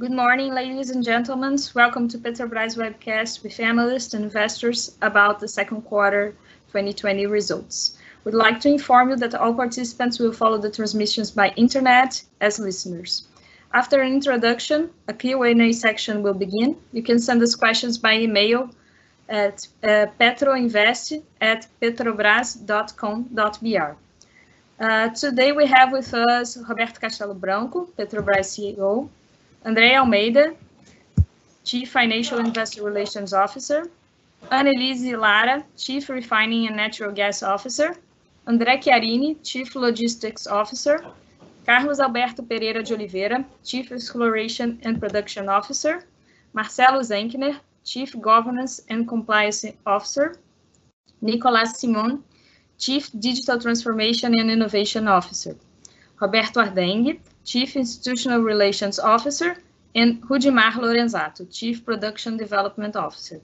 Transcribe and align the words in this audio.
Good 0.00 0.12
morning, 0.12 0.54
ladies 0.54 0.88
and 0.88 1.04
gentlemen. 1.04 1.58
Welcome 1.74 2.08
to 2.08 2.16
Petrobras 2.16 2.74
webcast 2.74 3.42
with 3.42 3.60
analysts 3.60 4.14
and 4.14 4.24
investors 4.24 4.96
about 5.02 5.40
the 5.40 5.46
second 5.46 5.82
quarter 5.82 6.34
2020 6.68 7.26
results. 7.26 7.98
We'd 8.24 8.34
like 8.34 8.60
to 8.60 8.70
inform 8.70 9.10
you 9.10 9.16
that 9.16 9.34
all 9.34 9.52
participants 9.52 10.18
will 10.18 10.32
follow 10.32 10.56
the 10.56 10.70
transmissions 10.70 11.30
by 11.30 11.52
internet 11.56 12.22
as 12.40 12.58
listeners. 12.58 13.24
After 13.74 14.00
an 14.00 14.14
introduction, 14.14 14.88
a 15.06 15.12
Q&A 15.12 15.70
section 15.72 16.22
will 16.22 16.32
begin. 16.32 16.78
You 16.94 17.02
can 17.02 17.18
send 17.18 17.42
us 17.42 17.54
questions 17.54 17.98
by 17.98 18.20
email 18.20 18.70
at 19.28 19.68
uh, 19.82 20.06
petroinvest 20.18 21.22
at 21.42 21.66
petrobras.com.br. 21.82 23.92
Uh, 24.82 25.10
today 25.10 25.52
we 25.52 25.66
have 25.66 25.92
with 25.92 26.14
us 26.14 26.56
Roberto 26.56 27.00
Castello 27.00 27.34
Branco, 27.34 27.84
Petrobras 27.98 28.48
CEO, 28.48 29.10
André 29.64 29.94
Almeida, 29.94 30.54
Chief 31.64 31.90
Financial 31.90 32.38
Investor 32.38 32.82
Relations 32.82 33.34
Officer, 33.34 33.90
Annelise 34.50 35.12
Lara, 35.12 35.62
Chief 35.76 36.08
Refining 36.08 36.66
and 36.66 36.76
Natural 36.76 37.12
Gas 37.12 37.42
Officer, 37.42 37.94
André 38.46 38.82
Chiarini, 38.82 39.36
Chief 39.42 39.74
Logistics 39.74 40.46
Officer, 40.46 41.04
Carlos 41.66 42.00
Alberto 42.00 42.42
Pereira 42.42 42.82
de 42.82 42.94
Oliveira, 42.94 43.44
Chief 43.62 43.92
Exploration 43.92 44.80
and 44.82 44.98
Production 44.98 45.48
Officer, 45.50 46.04
Marcelo 46.54 47.00
Zenkner, 47.00 47.60
Chief 47.84 48.18
Governance 48.18 48.80
and 48.88 49.06
Compliance 49.06 49.66
Officer, 49.84 50.36
Nicolas 51.20 51.78
Simon, 51.78 52.24
Chief 52.78 53.10
Digital 53.20 53.60
Transformation 53.60 54.32
and 54.38 54.50
Innovation 54.50 55.06
Officer, 55.06 55.54
Roberto 56.18 56.64
Ardeng, 56.64 57.20
Chief 57.44 57.76
Institutional 57.76 58.40
Relations 58.40 58.98
Officer, 58.98 59.56
and 59.94 60.22
Rudimar 60.22 60.72
Lorenzatto, 60.72 61.46
Chief 61.50 61.84
Production 61.84 62.36
Development 62.36 62.94
Officer. 62.96 63.40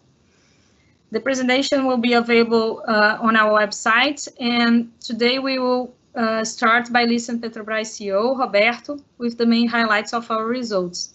The 1.10 1.20
presentation 1.20 1.86
will 1.86 1.98
be 1.98 2.14
available 2.14 2.82
uh, 2.86 3.18
on 3.20 3.36
our 3.36 3.60
website, 3.60 4.28
and 4.40 4.90
today 5.00 5.38
we 5.38 5.58
will 5.58 5.94
uh, 6.14 6.44
start 6.44 6.92
by 6.92 7.04
listening 7.04 7.40
Petrobras 7.40 7.88
CEO, 7.94 8.38
Roberto, 8.38 8.98
with 9.18 9.38
the 9.38 9.46
main 9.46 9.68
highlights 9.68 10.12
of 10.12 10.30
our 10.30 10.46
results. 10.46 11.14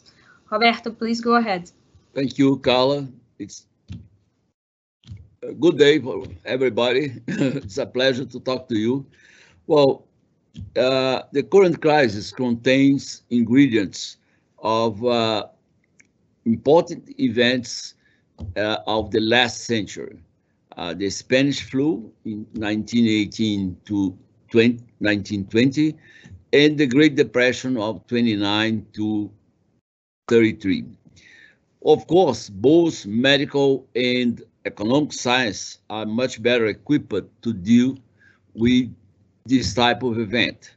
Roberto, 0.49 0.91
please 0.91 1.21
go 1.21 1.35
ahead. 1.35 1.71
Thank 2.13 2.37
you, 2.37 2.57
Carla. 2.57 3.07
It's 3.39 3.65
a 5.43 5.53
good 5.53 5.77
day 5.77 5.99
for 5.99 6.25
everybody. 6.45 7.13
it's 7.27 7.77
a 7.77 7.85
pleasure 7.85 8.25
to 8.25 8.39
talk 8.39 8.67
to 8.69 8.77
you. 8.77 9.05
Well, 9.67 10.05
uh, 10.75 11.21
the 11.31 11.43
current 11.43 11.81
crisis 11.81 12.31
contains 12.31 13.23
ingredients 13.29 14.17
of 14.59 15.03
uh, 15.05 15.47
important 16.45 17.19
events 17.19 17.95
uh, 18.57 18.77
of 18.87 19.11
the 19.11 19.19
last 19.19 19.65
century. 19.65 20.19
Uh, 20.77 20.93
the 20.93 21.09
Spanish 21.09 21.63
flu 21.63 22.11
in 22.25 22.45
1918 22.53 23.77
to 23.85 24.17
20, 24.51 24.75
1920, 24.99 25.95
and 26.53 26.77
the 26.77 26.87
Great 26.87 27.15
Depression 27.15 27.77
of 27.77 28.05
29 28.07 28.85
to 28.93 29.31
33. 30.27 30.85
Of 31.85 32.07
course, 32.07 32.49
both 32.49 33.05
medical 33.05 33.87
and 33.95 34.41
economic 34.65 35.13
science 35.13 35.79
are 35.89 36.05
much 36.05 36.41
better 36.41 36.67
equipped 36.67 37.41
to 37.41 37.53
deal 37.53 37.97
with 38.53 38.93
this 39.45 39.73
type 39.73 40.03
of 40.03 40.19
event. 40.19 40.75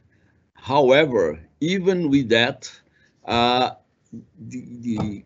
However, 0.53 1.39
even 1.61 2.09
with 2.09 2.29
that, 2.29 2.71
uh, 3.25 3.71
the, 4.39 4.63
the, 4.81 5.23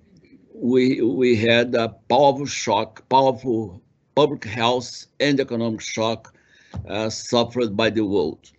we, 0.54 1.02
we 1.02 1.36
had 1.36 1.74
a 1.76 1.90
powerful 2.10 2.46
shock, 2.46 3.08
powerful 3.10 3.82
public 4.16 4.44
health 4.44 5.06
and 5.20 5.40
economic 5.40 5.82
shock 5.82 6.34
uh, 6.88 7.10
suffered 7.10 7.76
by 7.76 7.90
the 7.90 8.06
world. 8.06 8.52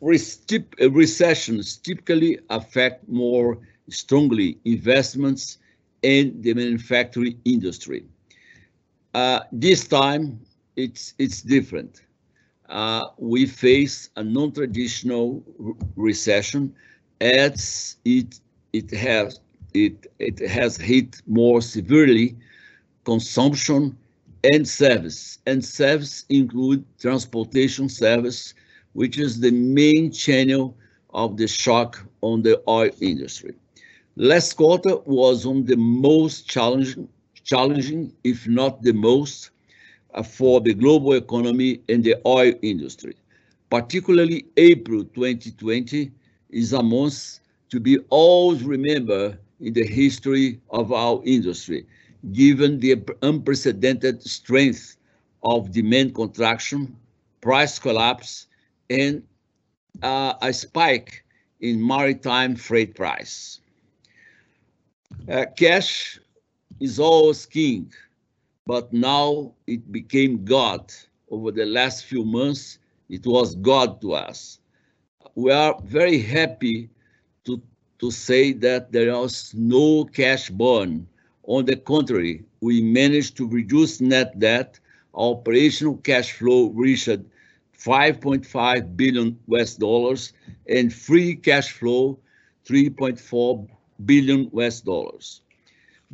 Recessions 0.00 1.76
typically 1.78 2.38
affect 2.50 3.08
more 3.08 3.58
strongly 3.90 4.58
investments 4.64 5.58
in 6.02 6.40
the 6.42 6.54
manufacturing 6.54 7.40
industry. 7.44 8.04
Uh, 9.14 9.40
this 9.50 9.88
time, 9.88 10.40
it's, 10.76 11.14
it's 11.18 11.42
different. 11.42 12.02
Uh, 12.68 13.06
we 13.16 13.46
face 13.46 14.10
a 14.16 14.22
non-traditional 14.22 15.42
recession 15.96 16.74
as 17.20 17.96
it, 18.04 18.40
it, 18.72 18.90
has, 18.90 19.40
it, 19.74 20.06
it 20.18 20.38
has 20.48 20.76
hit 20.76 21.22
more 21.26 21.62
severely 21.62 22.36
consumption 23.04 23.96
and 24.52 24.68
service. 24.68 25.38
And 25.46 25.64
service 25.64 26.24
include 26.28 26.84
transportation 26.98 27.88
service, 27.88 28.54
which 28.92 29.18
is 29.18 29.40
the 29.40 29.50
main 29.50 30.12
channel 30.12 30.76
of 31.14 31.36
the 31.36 31.48
shock 31.48 32.06
on 32.20 32.42
the 32.42 32.62
oil 32.68 32.90
industry. 33.00 33.54
Last 34.16 34.54
quarter 34.54 34.96
was 35.06 35.46
on 35.46 35.64
the 35.64 35.76
most 35.76 36.48
challenging, 36.48 37.08
challenging, 37.44 38.12
if 38.24 38.46
not 38.46 38.82
the 38.82 38.92
most, 38.92 39.50
for 40.24 40.60
the 40.60 40.74
global 40.74 41.12
economy 41.14 41.80
and 41.88 42.02
the 42.04 42.16
oil 42.26 42.52
industry. 42.62 43.14
Particularly 43.70 44.46
April 44.56 45.04
2020 45.04 46.12
is 46.50 46.72
a 46.72 46.82
month 46.82 47.40
to 47.70 47.80
be 47.80 47.98
always 48.10 48.62
remembered 48.64 49.38
in 49.60 49.72
the 49.74 49.84
history 49.84 50.60
of 50.70 50.92
our 50.92 51.20
industry, 51.24 51.86
given 52.32 52.80
the 52.80 52.96
unprecedented 53.22 54.22
strength 54.22 54.96
of 55.44 55.70
demand 55.72 56.14
contraction, 56.14 56.96
price 57.40 57.78
collapse, 57.78 58.46
and 58.90 59.22
uh, 60.02 60.34
a 60.42 60.52
spike 60.52 61.24
in 61.60 61.84
maritime 61.86 62.54
freight 62.56 62.94
price. 62.94 63.60
Uh, 65.28 65.44
cash 65.56 66.18
is 66.80 66.98
always 66.98 67.46
king, 67.46 67.92
but 68.68 68.92
now 68.92 69.54
it 69.66 69.90
became 69.90 70.44
God. 70.44 70.92
Over 71.30 71.52
the 71.52 71.64
last 71.64 72.04
few 72.04 72.22
months, 72.22 72.78
it 73.08 73.26
was 73.26 73.54
God 73.54 73.98
to 74.02 74.12
us. 74.12 74.60
We 75.34 75.50
are 75.52 75.74
very 75.84 76.20
happy 76.20 76.90
to, 77.46 77.62
to 77.98 78.10
say 78.10 78.52
that 78.52 78.92
there 78.92 79.16
was 79.16 79.54
no 79.56 80.04
cash 80.04 80.50
burn. 80.50 81.08
On 81.44 81.64
the 81.64 81.76
contrary, 81.76 82.44
we 82.60 82.82
managed 82.82 83.38
to 83.38 83.48
reduce 83.48 84.02
net 84.02 84.38
debt. 84.38 84.78
Our 85.14 85.30
operational 85.36 85.96
cash 85.96 86.32
flow 86.32 86.68
reached 86.68 87.08
5.5 87.78 88.96
billion 88.98 89.38
US 89.46 89.76
dollars 89.76 90.34
and 90.68 90.92
free 90.92 91.36
cash 91.36 91.72
flow 91.72 92.18
3.4 92.66 93.66
billion 94.04 94.50
US 94.52 94.82
dollars. 94.82 95.40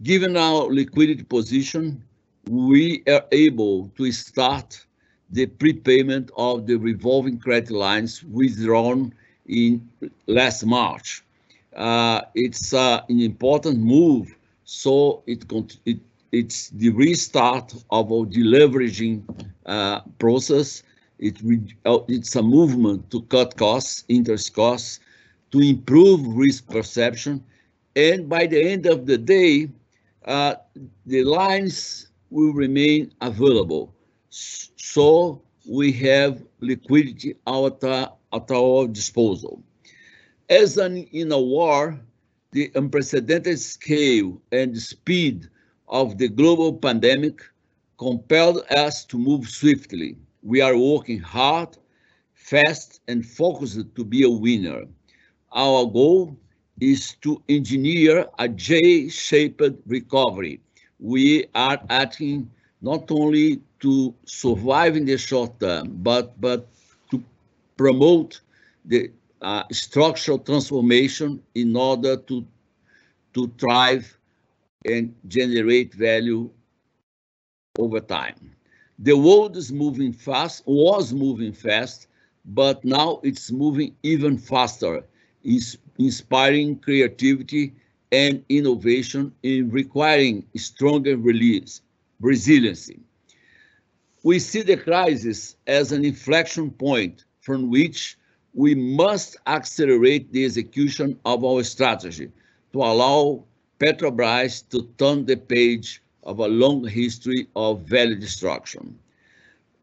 Given 0.05 0.37
our 0.37 0.73
liquidity 0.73 1.25
position, 1.25 2.05
we 2.49 3.03
are 3.09 3.25
able 3.33 3.89
to 3.97 4.11
start 4.13 4.85
the 5.31 5.47
prepayment 5.47 6.31
of 6.37 6.67
the 6.67 6.77
revolving 6.77 7.39
credit 7.39 7.71
lines 7.71 8.23
withdrawn 8.25 9.13
in 9.47 9.89
last 10.27 10.65
March. 10.65 11.25
Uh, 11.75 12.23
it's 12.35 12.73
uh, 12.73 13.01
an 13.09 13.21
important 13.21 13.79
move, 13.81 14.37
so 14.65 15.23
it, 15.27 15.45
it, 15.85 15.99
it's 16.33 16.71
the 16.71 16.91
restart 16.91 17.73
of 17.91 18.13
our 18.13 18.27
deleveraging 18.27 19.23
uh, 19.67 20.01
process. 20.19 20.83
It 21.19 21.39
uh, 21.85 21.99
it's 22.09 22.35
a 22.37 22.43
movement 22.43 23.11
to 23.11 23.23
cut 23.23 23.57
costs, 23.57 24.05
interest 24.09 24.55
costs, 24.55 25.01
to 25.53 25.61
improve 25.61 26.27
risk 26.37 26.69
perception, 26.69 27.43
and 27.97 28.29
by 28.29 28.47
the 28.47 28.61
end 28.73 28.87
of 28.87 29.07
the 29.07 29.19
day, 29.19 29.69
uh, 30.25 30.55
the 31.07 31.25
lines 31.25 32.09
will 32.35 32.53
remain 32.53 33.13
available. 33.21 33.95
So 34.29 35.41
we 35.71 35.93
have 35.93 36.43
liquidity 36.59 37.37
at, 37.47 37.85
our 38.51 38.89
disposal. 38.89 39.63
As 40.51 40.77
in 40.77 41.31
a 41.31 41.41
war, 41.41 42.01
the 42.51 42.73
unprecedented 42.75 43.61
scale 43.61 44.43
and 44.51 44.77
speed 44.77 45.49
of 45.87 46.19
the 46.19 46.29
global 46.29 46.73
pandemic 46.73 47.41
compelled 47.99 48.65
us 48.73 49.05
to 49.05 49.17
move 49.17 49.49
swiftly. 49.49 50.17
We 50.43 50.61
are 50.61 50.77
working 50.77 51.21
hard, 51.21 51.79
fast, 52.35 53.01
and 53.07 53.25
focused 53.25 53.95
to 53.95 54.05
be 54.05 54.25
a 54.25 54.31
winner. 54.31 54.83
Our 55.53 55.87
goal 55.87 56.37
is 56.81 57.15
to 57.23 57.41
engineer 57.49 58.27
a 58.41 58.49
J-shaped 58.49 59.63
recovery. 59.87 60.61
We 60.99 61.47
are 61.55 61.81
acting 61.91 62.51
not 62.81 63.11
only 63.11 63.61
to 63.81 64.15
survive 64.25 64.97
in 64.97 65.05
the 65.05 65.19
short 65.19 65.59
term, 65.61 65.99
but, 66.03 66.41
but 66.41 66.69
to 67.11 67.23
promote 67.77 68.41
the 68.85 69.11
uh, 69.43 69.65
structural 69.73 70.39
transformation 70.39 71.43
in 71.55 71.77
order 71.77 72.17
to, 72.17 72.47
to 73.35 73.53
thrive 73.59 74.17
and 74.85 75.15
generate 75.29 75.95
value 75.95 76.51
over 77.79 78.01
time. 78.01 78.55
The 78.99 79.17
world 79.17 79.57
is 79.57 79.73
moving 79.73 80.13
fast, 80.13 80.63
was 80.67 81.13
moving 81.13 81.53
fast, 81.53 82.07
but 82.45 82.85
now 82.85 83.21
it's 83.23 83.51
moving 83.51 83.97
even 84.03 84.39
faster, 84.39 85.05
is 85.43 85.79
inspiring 85.99 86.79
creativity 86.79 87.75
and 88.13 88.45
innovation 88.49 89.33
in 89.43 89.71
requiring 89.71 90.45
stronger 90.57 91.17
release, 91.17 91.81
resiliency. 92.21 93.01
We 94.23 94.39
see 94.39 94.63
the 94.63 94.77
crisis 94.77 95.57
as 95.67 95.93
an 95.93 96.05
inflection 96.05 96.71
point 96.71 97.25
from 97.41 97.71
which 97.71 98.17
we 98.55 98.75
must 98.75 99.37
accelerate 99.47 100.33
the 100.33 100.45
execution 100.45 101.19
of 101.25 101.45
our 101.45 101.63
strategy 101.63 102.31
to 102.73 102.79
allow 102.79 103.45
Petrobras 103.79 104.69
to 104.71 104.89
turn 104.97 105.27
the 105.27 105.37
page 105.37 106.01
of 106.23 106.39
a 106.39 106.49
long 106.49 106.87
history 106.87 107.49
of 107.57 107.81
value 107.83 108.15
destruction. 108.15 108.99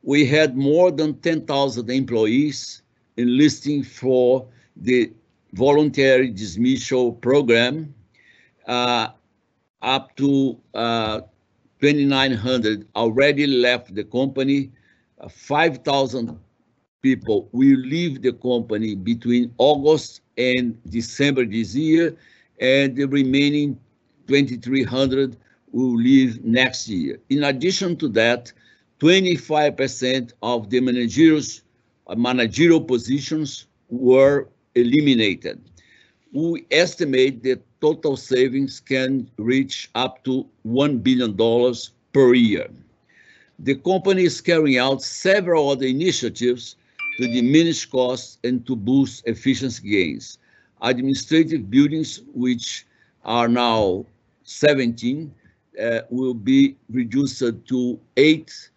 We 0.03 0.25
had 0.25 0.57
more 0.57 0.91
than 0.91 1.19
10,000 1.19 1.89
employees 1.89 2.81
enlisting 3.18 3.83
for 3.83 4.47
the 4.75 5.12
voluntary 5.53 6.29
dismissal 6.29 7.12
program, 7.12 7.94
up 8.68 10.16
to 10.18 10.58
uh, 10.74 11.22
2,900 11.81 12.88
already 12.96 13.48
left 13.48 13.94
the 13.96 14.04
company. 14.04 14.72
Uh, 15.19 15.28
5,000 15.28 16.38
people 17.02 17.50
will 17.52 17.80
leave 17.80 18.22
the 18.22 18.34
company 18.34 18.96
between 18.96 19.54
August 19.58 20.22
and 20.38 20.78
December 20.90 21.46
this 21.46 21.75
year, 21.75 22.16
and 22.60 22.96
the 22.96 23.06
remaining 23.06 23.80
2,300 24.28 25.38
will 25.72 25.96
leave 25.96 26.44
next 26.44 26.88
year. 26.88 27.19
In 27.30 27.44
addition 27.44 27.96
to 27.98 28.07
that, 28.10 28.52
25% 29.00 30.34
of 30.44 30.69
the 30.69 30.78
uh, 32.07 32.16
managerial 32.16 32.81
positions 32.81 33.68
were 33.90 34.48
eliminated. 34.75 35.60
We 36.31 36.66
estimate 36.72 37.44
that 37.44 37.62
total 37.81 38.16
savings 38.16 38.80
can 38.80 39.30
reach 39.38 39.89
up 39.95 40.24
to 40.24 40.45
$1 40.66 41.04
billion 41.04 41.36
per 42.13 42.33
year. 42.33 42.69
The 43.60 43.75
company 43.75 44.24
is 44.24 44.39
carrying 44.39 44.78
out 44.78 45.01
several 45.01 45.69
other 45.69 45.86
initiatives 45.86 46.75
to 47.18 47.28
diminish 47.28 47.86
costs 47.86 48.38
and 48.44 48.66
to 48.68 48.75
boost 48.75 49.28
efficiency 49.28 49.89
gains. 49.89 50.38
Administrative 50.81 51.69
buildings, 51.69 52.22
which 52.33 52.86
are 53.24 53.48
now 53.48 54.06
17, 54.44 55.33
uh, 55.81 56.00
will 56.10 56.33
be 56.33 56.75
reduced 56.89 57.44
to 57.68 58.00
eight 58.18 58.69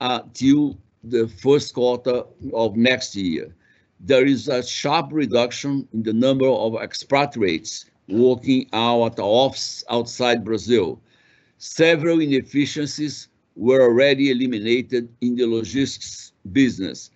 uh, 0.00 0.20
till 0.32 0.78
the 1.04 1.28
first 1.28 1.74
quarter 1.74 2.22
of 2.54 2.76
next 2.76 3.14
year. 3.16 3.54
There 4.00 4.24
is 4.24 4.48
a 4.48 4.62
sharp 4.62 5.08
reduction 5.12 5.86
in 5.92 6.02
the 6.02 6.12
number 6.12 6.46
of 6.46 6.76
expatriates 6.76 7.89
working 8.10 8.68
out 8.72 9.18
office 9.18 9.84
outside 9.90 10.44
Brazil. 10.44 11.00
Several 11.58 12.20
inefficiencies 12.20 13.28
were 13.56 13.82
already 13.82 14.30
eliminated 14.30 15.08
in 15.20 15.36
the 15.36 15.46
logistics 15.46 16.32
business, 16.52 17.10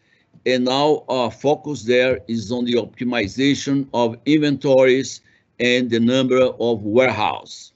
and 0.46 0.64
now 0.64 1.05
our 1.08 1.31
focus 1.31 1.85
there 1.85 2.20
is 2.29 2.52
on 2.52 2.64
the 2.64 2.75
optimization 2.75 3.87
of 3.94 4.17
inventories 4.26 5.20
and 5.61 5.91
the 5.91 6.00
number 6.00 6.38
of 6.38 6.82
warehouses. 6.82 7.73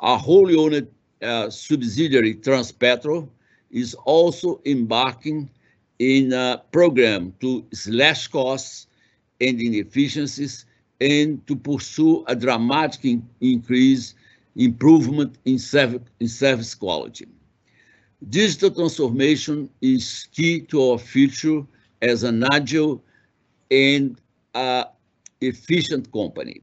Our 0.00 0.18
wholly 0.18 0.56
owned 0.56 0.88
uh, 1.22 1.50
subsidiary, 1.50 2.34
Transpetro, 2.34 3.28
is 3.70 3.94
also 4.04 4.60
embarking 4.64 5.50
in 5.98 6.32
a 6.32 6.62
program 6.72 7.34
to 7.40 7.64
slash 7.72 8.26
costs 8.28 8.86
and 9.40 9.60
inefficiencies 9.60 10.64
and 11.00 11.46
to 11.46 11.56
pursue 11.56 12.24
a 12.26 12.36
dramatic 12.36 13.04
in 13.04 13.28
increase 13.40 14.14
improvement 14.56 15.38
in, 15.44 15.58
serv 15.58 16.00
in 16.20 16.28
service 16.28 16.74
quality. 16.74 17.26
Digital 18.28 18.70
transformation 18.70 19.70
is 19.80 20.28
key 20.32 20.60
to 20.60 20.90
our 20.90 20.98
future 20.98 21.62
as 22.02 22.22
an 22.22 22.44
agile 22.52 23.02
and 23.70 24.20
uh, 24.54 24.84
efficient 25.40 26.12
company. 26.12 26.60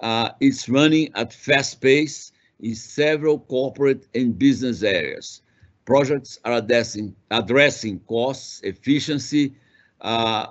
Uh, 0.00 0.30
it's 0.40 0.68
running 0.68 1.08
at 1.14 1.32
fast 1.32 1.80
pace 1.80 2.32
in 2.60 2.74
several 2.74 3.38
corporate 3.38 4.06
and 4.14 4.36
business 4.36 4.82
areas. 4.82 5.42
Projects 5.84 6.38
are 6.44 6.54
addressing, 6.54 7.14
addressing 7.30 8.00
costs, 8.00 8.60
efficiency, 8.62 9.54
uh, 10.00 10.46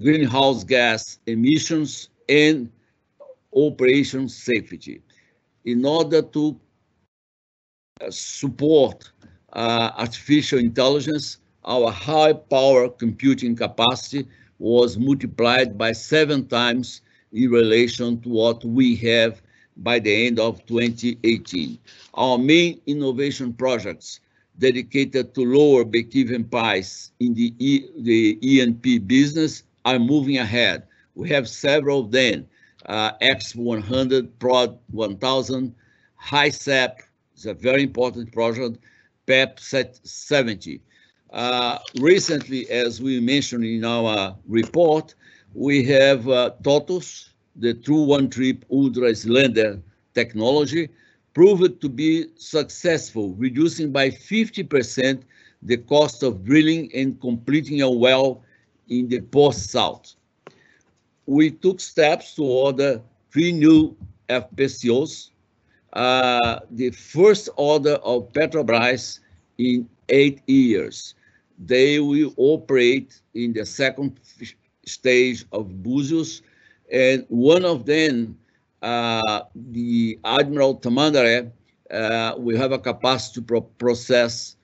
greenhouse 0.00 0.62
gas 0.62 1.18
emissions, 1.26 2.10
and 2.30 2.70
operation 3.54 4.28
safety. 4.28 5.02
In 5.64 5.84
order 5.84 6.22
to 6.22 6.58
uh, 8.00 8.10
support 8.10 9.10
uh, 9.52 9.90
artificial 9.98 10.58
intelligence, 10.58 11.38
our 11.64 11.90
high 11.90 12.32
power 12.32 12.88
computing 12.88 13.56
capacity 13.56 14.26
was 14.58 14.98
multiplied 14.98 15.76
by 15.76 15.92
seven 15.92 16.46
times 16.46 17.02
in 17.32 17.50
relation 17.50 18.20
to 18.20 18.28
what 18.28 18.64
we 18.64 18.96
have 18.96 19.42
by 19.78 19.98
the 19.98 20.26
end 20.26 20.38
of 20.38 20.64
2018. 20.66 21.78
Our 22.14 22.38
main 22.38 22.80
innovation 22.86 23.52
projects 23.52 24.20
dedicated 24.58 25.34
to 25.34 25.42
lower 25.44 25.84
break-even 25.84 26.44
price 26.44 27.12
in 27.20 27.34
the, 27.34 27.54
e, 27.58 27.86
the 27.98 28.38
E&P 28.42 28.98
business 28.98 29.62
are 29.84 29.98
moving 29.98 30.38
ahead. 30.38 30.84
We 31.14 31.28
have 31.30 31.48
several 31.48 32.00
of 32.00 32.10
them, 32.12 32.46
uh, 32.86 33.12
X100, 33.22 34.30
Prod 34.38 34.78
1000, 34.90 35.74
HISEP 36.22 36.98
is 37.36 37.46
a 37.46 37.54
very 37.54 37.82
important 37.82 38.32
project, 38.32 38.78
PEP 39.26 39.58
70. 39.60 40.80
Uh, 41.32 41.78
recently, 42.00 42.68
as 42.70 43.00
we 43.00 43.20
mentioned 43.20 43.64
in 43.64 43.84
our 43.84 44.36
report, 44.48 45.14
we 45.54 45.84
have 45.84 46.28
uh, 46.28 46.50
TOTUS, 46.62 47.30
the 47.56 47.74
True 47.74 48.02
One 48.02 48.28
Trip 48.30 48.64
Ultra 48.70 49.14
Slender 49.14 49.80
technology 50.14 50.88
proved 51.34 51.80
to 51.80 51.88
be 51.88 52.26
successful, 52.36 53.34
reducing 53.34 53.92
by 53.92 54.10
50% 54.10 55.22
the 55.62 55.76
cost 55.76 56.22
of 56.22 56.44
drilling 56.44 56.90
and 56.94 57.20
completing 57.20 57.82
a 57.82 57.90
well 57.90 58.42
in 58.88 59.08
the 59.08 59.20
post-salt. 59.20 60.16
We 61.26 61.50
took 61.50 61.80
steps 61.80 62.34
to 62.34 62.44
order 62.44 63.00
three 63.32 63.52
new 63.52 63.96
FPSOs, 64.28 65.30
uh, 65.92 66.60
the 66.70 66.90
first 66.90 67.48
order 67.56 67.94
of 68.02 68.32
Petrobras 68.32 69.20
in 69.58 69.88
eight 70.08 70.40
years. 70.46 71.14
They 71.58 72.00
will 72.00 72.32
operate 72.36 73.20
in 73.34 73.52
the 73.52 73.66
second 73.66 74.18
stage 74.86 75.44
of 75.52 75.68
Búzios 75.68 76.42
and 76.90 77.24
one 77.28 77.64
of 77.64 77.86
them, 77.86 78.36
uh, 78.82 79.42
the 79.54 80.18
Admiral 80.24 80.76
Tamandaré, 80.76 81.52
uh, 81.90 82.34
we 82.38 82.56
have 82.56 82.72
a 82.72 82.78
capacity 82.78 83.40
to 83.40 83.46
pro 83.46 83.60
process 83.60 84.56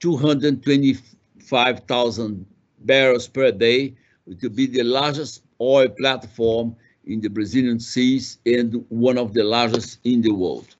225,000 0.00 2.46
barrels 2.80 3.28
per 3.28 3.50
day, 3.50 3.94
which 4.24 4.42
will 4.42 4.50
be 4.50 4.66
the 4.66 4.82
largest 4.82 5.43
oil 5.60 5.88
platform 5.88 6.76
in 7.06 7.20
the 7.20 7.28
Brazilian 7.28 7.80
seas 7.80 8.38
and 8.46 8.84
one 8.88 9.18
of 9.18 9.34
the 9.34 9.44
largest 9.44 9.98
in 10.04 10.22
the 10.22 10.32
world. 10.32 10.76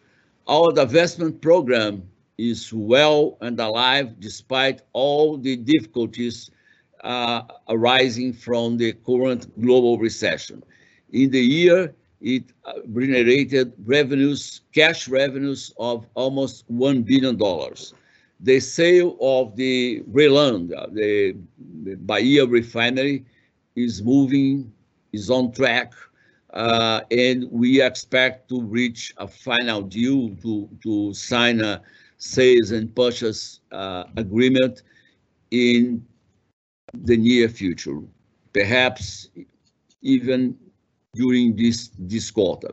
Our 0.46 0.72
divestment 0.72 1.40
program 1.40 2.02
is 2.38 2.72
well 2.72 3.36
and 3.40 3.58
alive 3.60 4.18
despite 4.20 4.82
all 4.92 5.36
the 5.38 5.56
difficulties 5.56 6.50
uh, 7.02 7.42
arising 7.68 8.32
from 8.32 8.76
the 8.78 8.92
current 8.92 9.48
global 9.60 9.98
recession. 9.98 10.62
In 11.12 11.30
the 11.30 11.40
year, 11.40 11.94
it 12.20 12.44
uh, 12.64 12.72
generated 12.92 13.72
revenues, 13.84 14.62
cash 14.74 15.08
revenues 15.08 15.72
of 15.78 16.06
almost 16.14 16.70
$1 16.72 17.04
billion. 17.04 17.38
The 18.40 18.60
sale 18.60 19.16
of 19.20 19.54
the 19.56 20.02
RLAM, 20.10 20.68
the, 20.94 21.36
the 21.84 21.94
Bahia 21.96 22.46
refinery, 22.46 23.24
is 23.76 24.02
moving, 24.02 24.72
is 25.12 25.30
on 25.30 25.52
track, 25.52 25.92
uh, 26.52 27.00
and 27.10 27.46
we 27.50 27.80
expect 27.82 28.48
to 28.48 28.62
reach 28.62 29.12
a 29.18 29.26
final 29.28 29.82
deal 29.82 30.34
to, 30.42 30.68
to 30.82 31.12
sign 31.14 31.60
a 31.60 31.82
sales 32.18 32.70
and 32.72 32.94
purchase 32.94 33.60
uh, 33.72 34.04
agreement 34.16 34.82
in 35.50 36.04
the 36.94 37.16
near 37.16 37.48
future, 37.48 38.00
perhaps 38.52 39.28
even 40.02 40.56
during 41.14 41.56
this, 41.56 41.90
this 41.98 42.30
quarter. 42.30 42.70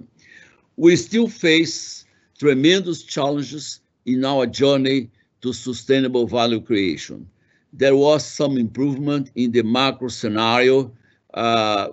we 0.76 0.96
still 0.96 1.28
face 1.28 2.06
tremendous 2.40 3.04
challenges 3.04 3.82
in 4.06 4.24
our 4.26 4.46
journey 4.46 5.10
to 5.42 5.54
sustainable 5.54 6.28
value 6.28 6.60
creation. 6.62 7.28
There 7.74 7.96
was 7.96 8.26
some 8.26 8.58
improvement 8.58 9.32
in 9.36 9.52
the 9.52 9.64
macro 9.64 10.10
scenario. 10.10 10.92
Uh, 11.34 11.90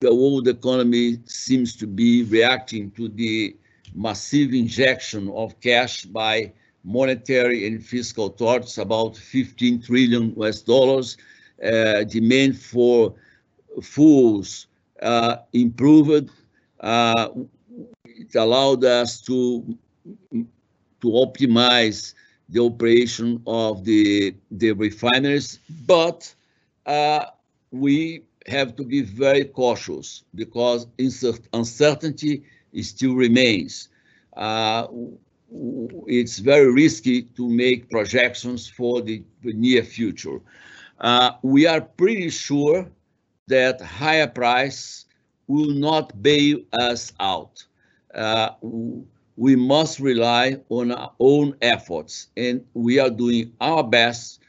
the 0.00 0.14
world 0.14 0.48
economy 0.48 1.18
seems 1.24 1.76
to 1.76 1.86
be 1.86 2.24
reacting 2.24 2.90
to 2.92 3.08
the 3.08 3.56
massive 3.94 4.52
injection 4.52 5.30
of 5.30 5.58
cash 5.60 6.04
by 6.04 6.52
monetary 6.82 7.66
and 7.66 7.84
fiscal 7.84 8.26
authorities, 8.26 8.78
about 8.78 9.16
15 9.16 9.82
trillion 9.82 10.34
US 10.36 10.60
dollars. 10.62 11.16
Uh, 11.64 12.02
demand 12.04 12.58
for 12.58 13.14
fuels 13.80 14.66
uh, 15.00 15.36
improved. 15.52 16.30
Uh, 16.80 17.28
it 18.04 18.34
allowed 18.34 18.84
us 18.84 19.20
to 19.22 19.64
to 20.32 21.08
optimize 21.08 22.14
the 22.54 22.60
operation 22.60 23.42
of 23.46 23.84
the 23.84 24.34
the 24.52 24.70
refineries, 24.72 25.58
but 25.86 26.32
uh, 26.86 27.26
we 27.72 28.22
have 28.46 28.76
to 28.76 28.84
be 28.84 29.02
very 29.02 29.44
cautious 29.44 30.22
because 30.34 30.86
uncertainty 31.52 32.44
still 32.80 33.14
remains. 33.14 33.88
Uh, 34.36 34.86
it's 36.06 36.38
very 36.38 36.72
risky 36.72 37.22
to 37.22 37.48
make 37.48 37.90
projections 37.90 38.68
for 38.68 39.02
the, 39.02 39.22
near 39.42 39.82
future. 39.82 40.38
Uh, 41.00 41.32
we 41.42 41.66
are 41.66 41.80
pretty 41.80 42.30
sure 42.30 42.88
that 43.48 43.80
higher 43.80 44.28
price 44.28 45.06
will 45.48 45.74
not 45.74 46.22
bail 46.22 46.58
us 46.72 47.12
out. 47.18 47.64
Uh, 48.14 48.50
we 49.36 49.56
must 49.56 49.98
rely 50.00 50.56
on 50.68 50.92
our 50.92 51.12
own 51.18 51.56
efforts, 51.60 52.28
and 52.36 52.64
we 52.74 52.98
are 52.98 53.10
doing 53.10 53.52
our 53.60 53.82
best 53.82 54.40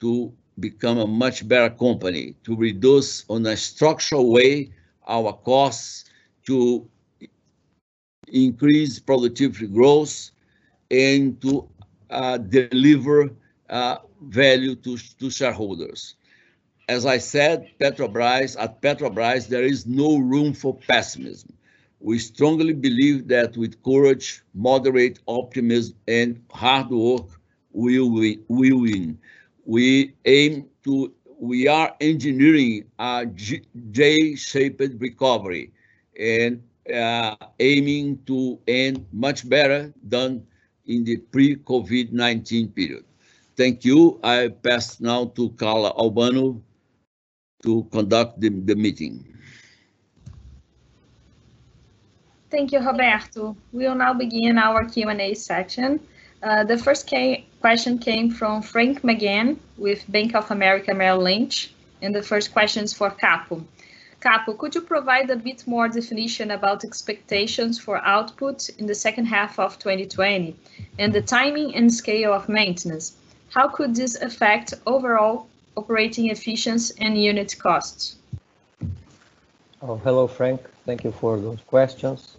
to 0.00 0.32
become 0.60 0.98
a 0.98 1.06
much 1.06 1.46
better 1.48 1.74
company, 1.74 2.34
to 2.44 2.54
reduce 2.56 3.24
on 3.28 3.46
a 3.46 3.56
structural 3.56 4.30
way 4.30 4.70
our 5.06 5.32
costs, 5.32 6.04
to 6.46 6.88
increase 8.28 8.98
productivity 8.98 9.66
growth, 9.66 10.30
and 10.90 11.40
to 11.40 11.68
uh, 12.10 12.36
deliver 12.38 13.30
uh, 13.70 13.96
value 14.22 14.74
to, 14.76 14.96
to 15.18 15.30
shareholders. 15.30 16.16
As 16.88 17.06
I 17.06 17.16
said, 17.16 17.70
Petrobras, 17.80 18.56
at 18.60 18.82
Petrobras, 18.82 19.48
there 19.48 19.64
is 19.64 19.86
no 19.86 20.18
room 20.18 20.52
for 20.52 20.74
pessimism. 20.74 21.54
We 22.04 22.18
strongly 22.18 22.74
believe 22.74 23.28
that 23.28 23.56
with 23.56 23.82
courage, 23.82 24.42
moderate 24.52 25.20
optimism, 25.26 25.96
and 26.06 26.38
hard 26.50 26.90
work, 26.90 27.28
we 27.72 27.98
will 27.98 28.36
win. 28.82 29.18
We 29.64 30.12
aim 30.26 30.68
to, 30.84 31.14
we 31.40 31.66
are 31.66 31.96
engineering 32.02 32.84
a 32.98 33.24
J-shaped 33.24 35.00
recovery 35.00 35.72
and 36.20 36.62
uh, 36.94 37.36
aiming 37.58 38.18
to 38.26 38.60
end 38.68 39.06
much 39.10 39.48
better 39.48 39.90
than 40.06 40.46
in 40.84 41.04
the 41.04 41.16
pre-COVID-19 41.16 42.74
period. 42.74 43.04
Thank 43.56 43.82
you. 43.82 44.20
I 44.22 44.48
pass 44.48 45.00
now 45.00 45.32
to 45.36 45.48
Carla 45.52 45.94
Albano 45.96 46.62
to 47.62 47.84
conduct 47.90 48.42
the, 48.42 48.50
the 48.50 48.74
meeting. 48.74 49.33
Thank 52.54 52.70
you, 52.70 52.78
Roberto. 52.78 53.56
We 53.72 53.88
will 53.88 53.96
now 53.96 54.14
begin 54.14 54.58
our 54.58 54.84
Q&A 54.84 55.34
section. 55.34 55.98
Uh, 56.40 56.62
the 56.62 56.78
first 56.78 57.12
question 57.60 57.98
came 57.98 58.30
from 58.30 58.62
Frank 58.62 59.02
McGann 59.02 59.56
with 59.76 60.04
Bank 60.08 60.36
of 60.36 60.48
America 60.52 60.94
Merrill 60.94 61.24
Lynch, 61.24 61.74
and 62.00 62.14
the 62.14 62.22
first 62.22 62.52
question 62.52 62.84
is 62.84 62.92
for 62.92 63.10
Capo. 63.10 63.64
Capo, 64.20 64.52
could 64.52 64.72
you 64.72 64.82
provide 64.82 65.30
a 65.30 65.36
bit 65.36 65.66
more 65.66 65.88
definition 65.88 66.52
about 66.52 66.84
expectations 66.84 67.76
for 67.76 67.98
output 68.06 68.68
in 68.78 68.86
the 68.86 68.94
second 68.94 69.26
half 69.26 69.58
of 69.58 69.76
2020 69.80 70.54
and 71.00 71.12
the 71.12 71.22
timing 71.22 71.74
and 71.74 71.92
scale 71.92 72.32
of 72.32 72.48
maintenance? 72.48 73.16
How 73.50 73.66
could 73.66 73.96
this 73.96 74.14
affect 74.14 74.74
overall 74.86 75.48
operating 75.76 76.30
efficiency 76.30 76.94
and 77.00 77.20
unit 77.20 77.58
costs? 77.58 78.14
Oh, 79.82 79.96
hello, 79.96 80.28
Frank. 80.28 80.60
Thank 80.86 81.02
you 81.02 81.10
for 81.10 81.36
those 81.36 81.60
questions. 81.66 82.36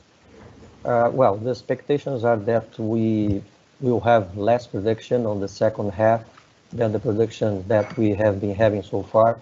Uh, 0.86 1.10
well, 1.12 1.36
the 1.36 1.50
expectations 1.50 2.24
are 2.24 2.38
that 2.38 2.77
we 2.77 3.42
will 3.82 4.00
have 4.01 4.38
less 4.38 4.68
production 4.68 5.25
on 5.25 5.39
the 5.39 5.48
second 5.48 5.92
half 5.92 6.24
than 6.72 6.92
the 6.92 7.00
production 7.00 7.68
that 7.68 7.98
we 7.98 8.12
have 8.13 8.39
been 8.39 8.54
having 8.54 8.84
so 8.84 9.01
far, 9.01 9.39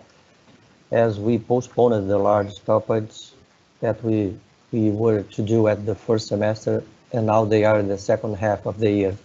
as 0.92 1.20
we 1.20 1.38
postponed 1.38 2.10
the 2.10 2.18
large 2.18 2.52
stoppage 2.54 3.32
that 3.82 4.02
we 4.04 4.34
we 4.72 4.90
were 4.90 5.24
to 5.24 5.42
do 5.42 5.68
at 5.68 5.86
the 5.86 5.94
first 5.94 6.28
semester, 6.28 6.82
and 7.12 7.26
now 7.26 7.44
they 7.44 7.66
are 7.66 7.78
in 7.78 7.90
the 7.90 7.98
second 7.98 8.36
half 8.36 8.66
of 8.66 8.80
the 8.80 8.90
year. 8.90 9.18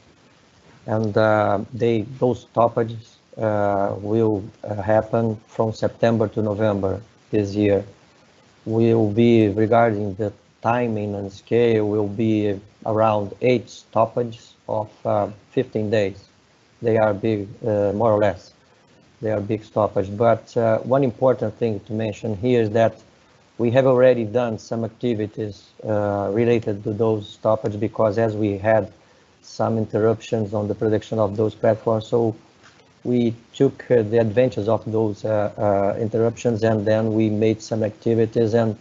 And 0.86 1.16
uh, 1.16 1.60
they 1.72 2.02
those 2.18 2.40
stoppages 2.50 3.16
uh, 3.36 3.94
will 3.96 4.42
uh, 4.64 4.74
happen 4.82 5.36
from 5.46 5.72
September 5.72 6.26
to 6.28 6.42
November 6.42 7.00
this 7.30 7.54
year. 7.54 7.84
We 8.64 8.92
will 8.92 9.12
be 9.12 9.48
regarding 9.48 10.14
the 10.14 10.32
timing 10.62 11.14
and 11.14 11.32
scale 11.32 11.88
will 11.88 12.08
be 12.08 12.58
around 12.86 13.34
eight 13.40 13.68
stoppages 13.70 14.54
of 14.68 14.90
uh, 15.04 15.28
15 15.50 15.90
days. 15.90 16.24
They 16.82 16.96
are 16.96 17.14
big, 17.14 17.48
uh, 17.64 17.92
more 17.92 18.12
or 18.12 18.18
less. 18.18 18.52
They 19.20 19.30
are 19.30 19.40
big 19.40 19.64
stoppages. 19.64 20.10
But 20.10 20.56
uh, 20.56 20.78
one 20.78 21.04
important 21.04 21.54
thing 21.58 21.80
to 21.80 21.92
mention 21.92 22.36
here 22.36 22.62
is 22.62 22.70
that 22.70 23.00
we 23.58 23.70
have 23.72 23.86
already 23.86 24.24
done 24.24 24.58
some 24.58 24.84
activities 24.84 25.70
uh, 25.84 26.30
related 26.32 26.84
to 26.84 26.92
those 26.92 27.28
stoppages 27.28 27.76
because 27.76 28.16
as 28.18 28.36
we 28.36 28.56
had 28.56 28.92
some 29.42 29.78
interruptions 29.78 30.54
on 30.54 30.68
the 30.68 30.74
production 30.74 31.18
of 31.18 31.36
those 31.36 31.54
platforms, 31.54 32.06
so 32.06 32.36
we 33.02 33.34
took 33.54 33.90
uh, 33.90 34.02
the 34.02 34.18
advantage 34.18 34.68
of 34.68 34.84
those 34.90 35.24
uh, 35.24 35.96
interruptions 36.00 36.62
and 36.62 36.86
then 36.86 37.14
we 37.14 37.28
made 37.30 37.60
some 37.60 37.82
activities 37.82 38.54
and 38.54 38.76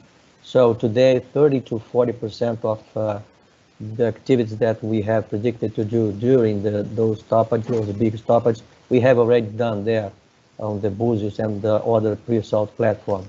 so 0.47 0.73
today 0.73 1.19
30 1.19 1.61
to 1.61 1.79
40 1.79 2.13
percent 2.13 2.59
of 2.63 2.81
the 3.79 4.07
activities 4.07 4.57
that 4.57 4.83
we 4.83 5.01
have 5.01 5.29
predicted 5.29 5.75
to 5.75 5.83
do 5.85 6.11
during 6.13 6.63
the, 6.63 6.83
those 6.83 7.19
stoppages, 7.19 7.67
those 7.67 7.91
big 7.93 8.17
stoppages, 8.17 8.63
we 8.89 8.99
have 8.99 9.19
already 9.19 9.47
done 9.47 9.85
there 9.85 10.11
on 10.59 10.81
the 10.81 10.89
Búzios 10.89 11.39
and 11.39 11.61
the 11.61 11.75
other 11.75 12.15
pre-salt 12.15 12.75
platforms. 12.75 13.27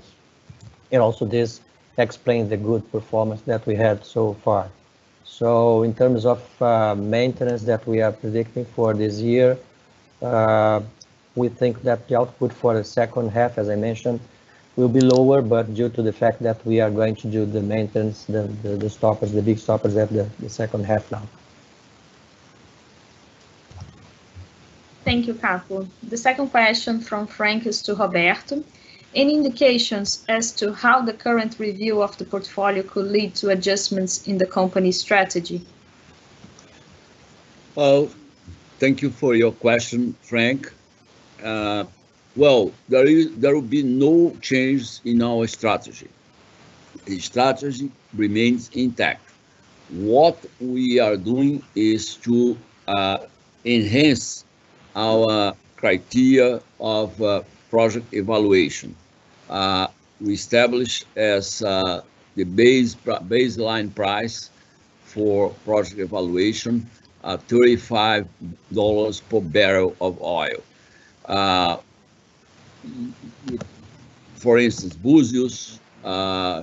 And 0.91 1.03
also 1.03 1.27
this 1.27 1.61
explains 1.99 2.49
the 2.49 2.57
good 2.57 2.91
performance 2.91 3.43
that 3.43 3.67
we 3.67 3.75
had 3.75 4.05
so 4.05 4.35
far. 4.45 4.71
So 5.25 5.83
in 5.83 5.95
terms 5.95 6.25
of 6.25 6.41
uh, 6.63 6.95
maintenance 6.95 7.63
that 7.65 7.87
we 7.87 8.01
are 8.01 8.13
predicting 8.13 8.65
for 8.65 8.95
this 8.95 9.21
year, 9.21 9.59
uh, 10.23 10.81
we 11.35 11.49
think 11.49 11.83
that 11.83 12.09
the 12.09 12.19
output 12.19 12.53
for 12.53 12.75
the 12.75 12.85
second 12.85 13.31
half, 13.31 13.59
as 13.59 13.69
I 13.69 13.77
mentioned, 13.77 14.21
will 14.79 14.89
be 14.89 15.01
lower, 15.01 15.43
but 15.43 15.75
due 15.75 15.89
to 15.89 16.03
the 16.03 16.13
fact 16.13 16.41
that 16.41 16.65
we 16.65 16.81
are 16.81 16.91
going 16.91 17.17
to 17.17 17.27
do 17.27 17.45
the 17.45 17.61
maintenance, 17.61 18.25
the, 18.27 18.43
the, 18.63 18.77
the 18.77 18.89
stoppers, 18.89 19.33
the 19.33 19.43
big 19.43 19.59
stoppers 19.59 19.97
at 19.97 20.09
the, 20.11 20.29
the 20.39 20.49
second 20.49 20.85
half 20.87 21.11
now. 21.11 21.23
Thank 25.05 25.27
you, 25.27 25.35
Capo. 25.35 25.89
The 26.05 26.17
second 26.17 26.51
question 26.51 27.01
from 27.01 27.27
Frank 27.27 27.67
is 27.67 27.83
to 27.83 27.95
Roberto. 27.97 28.63
Any 29.17 29.35
indications 29.35 30.25
as 30.29 30.53
to 30.53 30.73
how 30.73 31.01
the 31.01 31.15
current 31.15 31.59
review 31.59 32.01
of 32.01 32.17
the 32.19 32.25
portfolio 32.25 32.85
could 32.85 33.07
lead 33.07 33.35
to 33.37 33.49
adjustments 33.49 34.29
in 34.29 34.39
the 34.39 34.47
company's 34.47 35.01
strategy? 35.01 35.61
Well, 37.75 38.11
thank 38.79 39.03
you 39.03 39.11
for 39.11 39.35
your 39.35 39.51
question, 39.51 40.15
Frank. 40.23 40.73
Uh, 41.43 41.85
well, 42.39 42.73
there 42.89 43.07
is 43.07 43.37
there 43.37 43.55
will 43.55 43.71
be 43.79 43.83
no 43.83 44.31
change 44.41 45.01
in 45.05 45.21
our 45.23 45.47
strategy. 45.49 46.09
The 47.05 47.19
strategy 47.19 47.91
remains 48.15 48.71
intact. 48.75 49.29
What 49.91 50.39
we 50.61 51.01
are 51.01 51.17
doing 51.17 51.65
is 51.75 52.15
to 52.29 52.57
uh, 52.87 53.19
enhance 53.65 54.45
our 54.95 55.55
criteria 55.77 56.61
of 56.79 57.21
uh, 57.21 57.43
project 57.71 58.07
evaluation. 58.15 58.95
Uh, 59.51 59.89
we 60.21 60.35
establish 60.35 61.05
as 61.17 61.63
uh, 61.63 62.03
the 62.37 62.45
base 62.45 62.95
baseline 63.35 63.93
price 63.93 64.51
for 65.05 65.51
project 65.65 65.99
evaluation 65.99 66.89
$35 67.25 69.23
per 69.29 69.41
barrel 69.41 69.97
of 70.01 70.23
oil. 70.23 70.63
For 74.37 74.59
instance, 74.59 74.95
Búzios, 74.97 75.79
uh, 76.05 76.63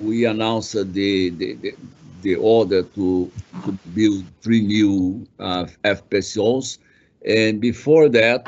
we 0.00 0.24
announced 0.24 0.72
the, 0.92 1.30
the, 1.30 1.54
the, 1.54 1.74
the 2.22 2.34
order 2.36 2.82
to, 2.82 3.30
to 3.64 3.72
build 3.94 4.24
three 4.42 4.60
new 4.62 5.26
uh, 5.38 5.66
FPSOs. 5.84 6.78
And 7.26 7.60
before 7.60 8.08
that, 8.10 8.46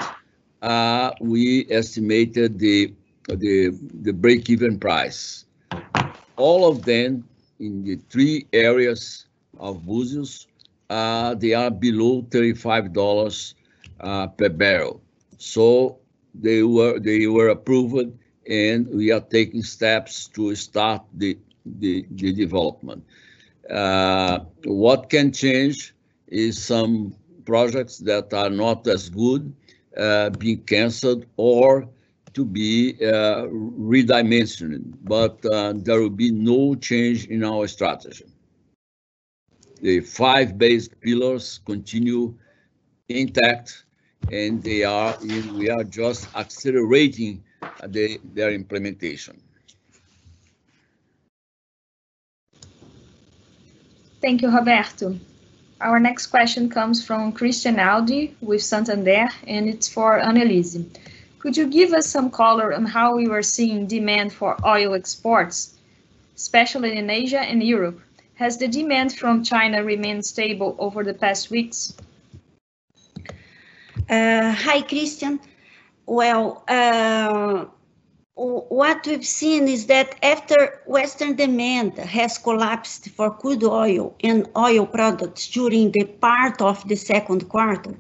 uh, 0.63 1.13
we 1.21 1.67
estimated 1.71 2.59
the, 2.59 2.93
the, 3.29 3.77
the 4.03 4.13
break-even 4.13 4.79
price. 4.79 5.45
All 6.37 6.69
of 6.69 6.85
them 6.85 7.25
in 7.61 7.85
the 7.85 7.97
three 8.09 8.47
areas 8.53 9.27
of 9.59 9.83
Búzios, 9.83 10.47
uh, 10.91 11.35
they 11.35 11.53
are 11.55 11.71
below 11.71 12.23
$35 12.23 13.55
uh, 14.01 14.27
per 14.29 14.49
barrel. 14.49 15.01
So 15.39 15.99
they 16.39 16.63
were 16.63 16.99
they 16.99 17.27
were 17.27 17.49
approved, 17.49 18.13
and 18.49 18.89
we 18.89 19.11
are 19.13 19.21
taking 19.21 19.63
steps 19.63 20.29
to 20.29 20.55
start 20.55 21.03
the 21.15 21.39
the, 21.67 22.07
the 22.13 22.33
development. 22.33 23.05
Uh, 23.71 24.41
what 24.65 25.11
can 25.11 25.33
change 25.33 25.95
is 26.29 26.63
some 26.63 27.15
projects 27.45 27.99
that 27.99 28.33
are 28.33 28.51
not 28.51 28.87
as 28.87 29.09
good 29.11 29.53
uh, 29.97 30.31
being 30.31 30.63
canceled 30.63 31.27
or 31.37 31.89
to 32.35 32.45
be 32.45 32.95
uh, 33.03 33.47
redimensioned, 33.49 34.95
but 35.05 35.45
uh, 35.47 35.73
there 35.77 36.01
will 36.01 36.11
be 36.11 36.31
no 36.31 36.75
change 36.75 37.27
in 37.27 37.43
our 37.45 37.67
strategy. 37.67 38.25
The 39.81 40.01
five 40.01 40.59
basic 40.59 41.01
pillars 41.01 41.61
continue 41.65 42.35
intact, 43.09 43.85
and 44.31 44.63
they 44.63 44.85
are 44.85 45.17
we 45.23 45.71
are 45.71 45.85
just 45.85 46.29
accelerating 46.37 47.43
the, 47.87 48.21
their 48.35 48.53
implementation. 48.53 49.41
Thank 54.21 54.43
you, 54.43 54.51
Roberto. 54.51 55.19
Our 55.81 56.01
next 56.01 56.27
question 56.27 56.69
comes 56.69 57.05
from 57.05 57.33
Christian 57.33 57.79
Audi 57.79 58.35
with 58.41 58.63
Santander, 58.63 59.29
and 59.47 59.69
it's 59.69 59.89
for 59.89 60.19
Anelise. 60.19 60.85
Could 61.39 61.57
you 61.57 61.69
give 61.69 61.93
us 61.93 62.09
some 62.09 62.31
color 62.31 62.75
on 62.75 62.85
how 62.85 63.15
we 63.15 63.29
were 63.29 63.45
seeing 63.45 63.87
demand 63.87 64.33
for 64.33 64.57
oil 64.67 64.95
exports, 64.95 65.75
especially 66.35 66.97
in 66.97 67.09
Asia 67.09 67.41
and 67.41 67.63
Europe? 67.63 68.01
Has 68.35 68.59
the 68.59 68.67
demand 68.67 69.13
from 69.17 69.45
China 69.45 69.85
remained 69.85 70.27
stable 70.27 70.75
over 70.81 71.05
the 71.05 71.15
past 71.15 71.51
weeks? 71.51 71.95
Uh, 74.09 74.53
hi, 74.53 74.81
Christian. 74.81 75.39
Well, 76.07 76.65
uh, 76.67 77.67
what 78.35 79.07
we've 79.07 79.27
seen 79.27 79.69
is 79.69 79.85
that 79.89 80.15
after 80.23 80.81
Western 80.87 81.37
demand 81.37 81.99
has 81.99 82.39
collapsed 82.39 83.11
for 83.11 83.31
crude 83.31 83.65
oil 83.65 84.17
and 84.25 84.49
oil 84.57 84.87
products 84.87 85.49
during 85.49 85.93
the 85.93 86.05
part 86.05 86.63
of 86.63 86.89
the 86.89 86.97
second 86.97 87.51
quarter, 87.51 87.99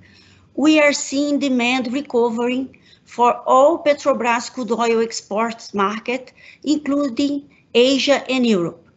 we 0.55 0.81
are 0.81 0.95
seeing 0.95 1.41
demand 1.41 1.93
recovering 1.93 2.79
for 3.05 3.35
all 3.47 3.85
Petrobras 3.85 4.51
crude 4.51 4.73
oil 4.73 5.03
exports 5.03 5.75
market, 5.75 6.33
including 6.65 7.51
Asia 7.75 8.25
and 8.31 8.47
Europe. 8.47 8.89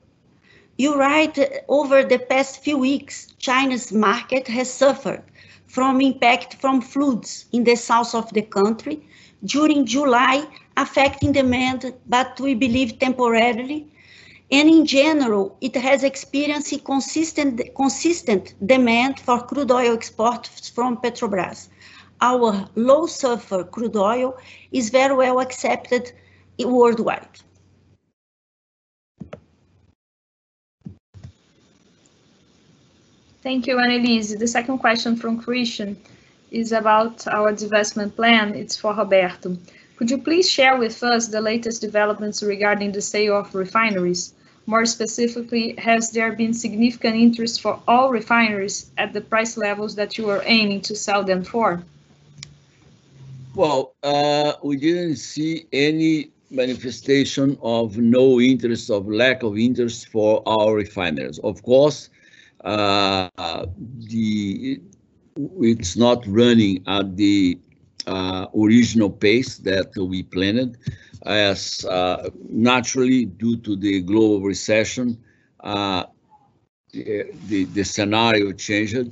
You're 0.78 0.98
right, 0.98 1.38
over 1.68 2.04
the 2.04 2.20
past 2.20 2.64
few 2.64 2.78
weeks, 2.78 3.28
China's 3.38 3.92
market 3.92 4.48
has 4.48 4.72
suffered 4.72 5.24
from 5.72 6.02
impact 6.02 6.56
from 6.56 6.82
floods 6.82 7.46
in 7.54 7.64
the 7.64 7.76
south 7.76 8.14
of 8.14 8.30
the 8.34 8.42
country 8.42 9.02
during 9.46 9.86
July 9.86 10.46
affecting 10.76 11.32
demand, 11.32 11.94
but 12.08 12.38
we 12.40 12.54
believe 12.54 13.00
temporarily. 13.00 13.88
And 14.52 14.68
in 14.70 14.86
general, 14.86 15.58
it 15.62 15.76
has 15.78 16.04
experienced 16.04 16.84
consistent, 16.84 17.62
consistent 17.76 18.54
demand 18.68 19.22
for 19.22 19.40
crude 19.40 19.72
oil 19.72 19.94
exports 19.94 20.68
from 20.68 20.98
Petrobras. 20.98 21.70
Our 22.20 22.68
low 22.76 23.06
sulfur 23.06 23.64
crude 23.64 23.96
oil 23.96 24.38
is 24.74 24.90
very 24.90 25.16
well 25.16 25.40
accepted 25.40 26.12
worldwide. 26.60 27.40
Thank 33.44 33.66
you, 33.66 33.78
Anelise. 33.78 34.38
The 34.38 34.48
second 34.48 34.78
question 34.78 35.16
from 35.16 35.42
Christian 35.42 35.98
is 36.52 36.72
about 36.72 37.26
our 37.28 37.52
divestment 37.52 38.16
plan. 38.16 38.54
It's 38.54 38.78
for 38.78 38.94
Roberto. 38.94 39.58
Could 39.96 40.12
you 40.12 40.20
please 40.20 40.48
share 40.50 40.78
with 40.78 41.02
us 41.02 41.28
the 41.28 41.42
latest 41.42 41.82
developments 41.82 42.44
regarding 42.44 42.92
the 42.92 43.02
sale 43.02 43.38
of 43.38 43.56
refineries? 43.56 44.34
More 44.68 44.86
specifically, 44.86 45.74
has 45.80 46.12
there 46.12 46.34
been 46.34 46.54
significant 46.54 47.16
interest 47.16 47.62
for 47.62 47.80
all 47.88 48.12
refineries 48.12 48.92
at 49.00 49.12
the 49.12 49.22
price 49.22 49.58
levels 49.58 49.96
that 49.96 50.20
you 50.20 50.30
are 50.30 50.44
aiming 50.46 50.82
to 50.82 50.96
sell 50.96 51.24
them 51.24 51.44
for? 51.44 51.84
Well, 53.56 53.96
uh, 54.04 54.54
we 54.64 54.78
didn't 54.78 55.16
see 55.16 55.66
any 55.74 56.30
manifestation 56.52 57.58
of 57.64 57.98
no 57.98 58.40
interest, 58.40 58.92
of 58.92 59.08
lack 59.08 59.42
of 59.42 59.58
interest 59.58 60.10
for 60.10 60.44
our 60.46 60.76
refineries. 60.76 61.40
Of 61.40 61.64
course, 61.64 62.10
the 62.64 64.80
it's 65.62 65.98
not 65.98 66.26
running 66.28 66.84
at 66.88 67.16
the 67.18 67.60
uh, 68.08 68.46
original 68.56 69.10
pace 69.10 69.58
that 69.58 69.92
we 69.98 70.24
planned, 70.24 70.78
as 71.26 71.86
uh, 71.86 72.30
naturally 72.50 73.26
due 73.26 73.58
to 73.58 73.76
the 73.76 74.02
global 74.02 74.42
recession, 74.42 75.18
uh, 75.62 76.04
the, 76.94 77.66
the 77.74 77.84
scenario 77.84 78.52
changed 78.52 79.12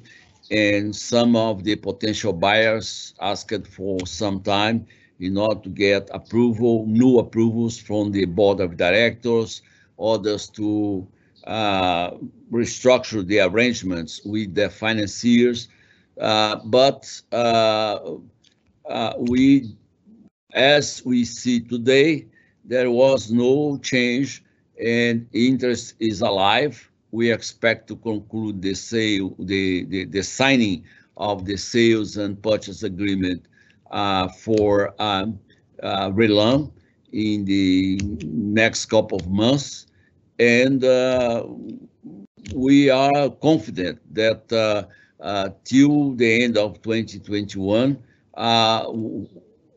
and 0.51 0.95
some 0.95 1.35
of 1.35 1.63
the 1.63 1.75
potential 1.75 2.33
buyers 2.33 3.13
asked 3.21 3.67
for 3.67 4.05
some 4.05 4.41
time 4.41 4.85
in 5.19 5.37
order 5.37 5.61
to 5.61 5.69
get 5.69 6.09
approval, 6.13 6.85
new 6.87 7.19
approvals 7.19 7.77
from 7.77 8.11
the 8.11 8.25
board 8.25 8.59
of 8.59 8.77
directors, 8.77 9.61
others 9.99 10.47
to 10.49 11.05
uh, 11.49 12.11
restructure 12.51 13.25
the 13.25 13.39
arrangements 13.39 14.21
with 14.23 14.53
the 14.53 14.69
financiers. 14.69 15.67
Uh, 16.21 16.57
but 16.65 17.21
uh, 17.31 17.99
uh, 18.85 19.13
we, 19.17 19.75
as 20.53 21.03
we 21.05 21.25
see 21.25 21.59
today, 21.59 22.27
there 22.65 22.91
was 22.91 23.31
no 23.31 23.77
change 23.79 24.43
and 24.79 25.27
interest 25.33 25.95
is 25.99 26.21
alive. 26.21 26.89
We 27.11 27.31
expect 27.31 27.87
to 27.87 27.95
conclude 27.95 28.61
the 28.61 28.75
sale, 28.75 29.35
the, 29.39 29.85
the, 29.85 30.05
the 30.05 30.21
signing 30.21 30.83
of 31.17 31.45
the 31.45 31.57
sales 31.57 32.17
and 32.17 32.41
purchase 32.41 32.83
agreement 32.83 33.43
uh, 33.89 34.27
for 34.27 34.93
um, 34.99 35.39
uh, 35.81 36.11
RLAM 36.11 36.71
in 37.11 37.43
the 37.45 37.99
next 38.23 38.85
couple 38.85 39.17
of 39.17 39.27
months. 39.29 39.87
And 40.39 40.83
uh, 40.83 41.45
we 42.55 42.89
are 42.89 43.29
confident 43.29 43.99
that 44.15 44.51
uh, 44.53 44.83
uh, 45.21 45.49
till 45.65 46.13
the 46.13 46.43
end 46.43 46.57
of 46.57 46.81
2021, 46.81 48.01
uh, 48.35 48.85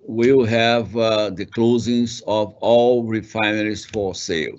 we'll 0.07 0.45
have 0.45 0.93
the 0.93 1.47
closings 1.57 2.23
of 2.29 2.55
all 2.61 3.03
refineries 3.03 3.85
for 3.85 4.15
sale. 4.15 4.59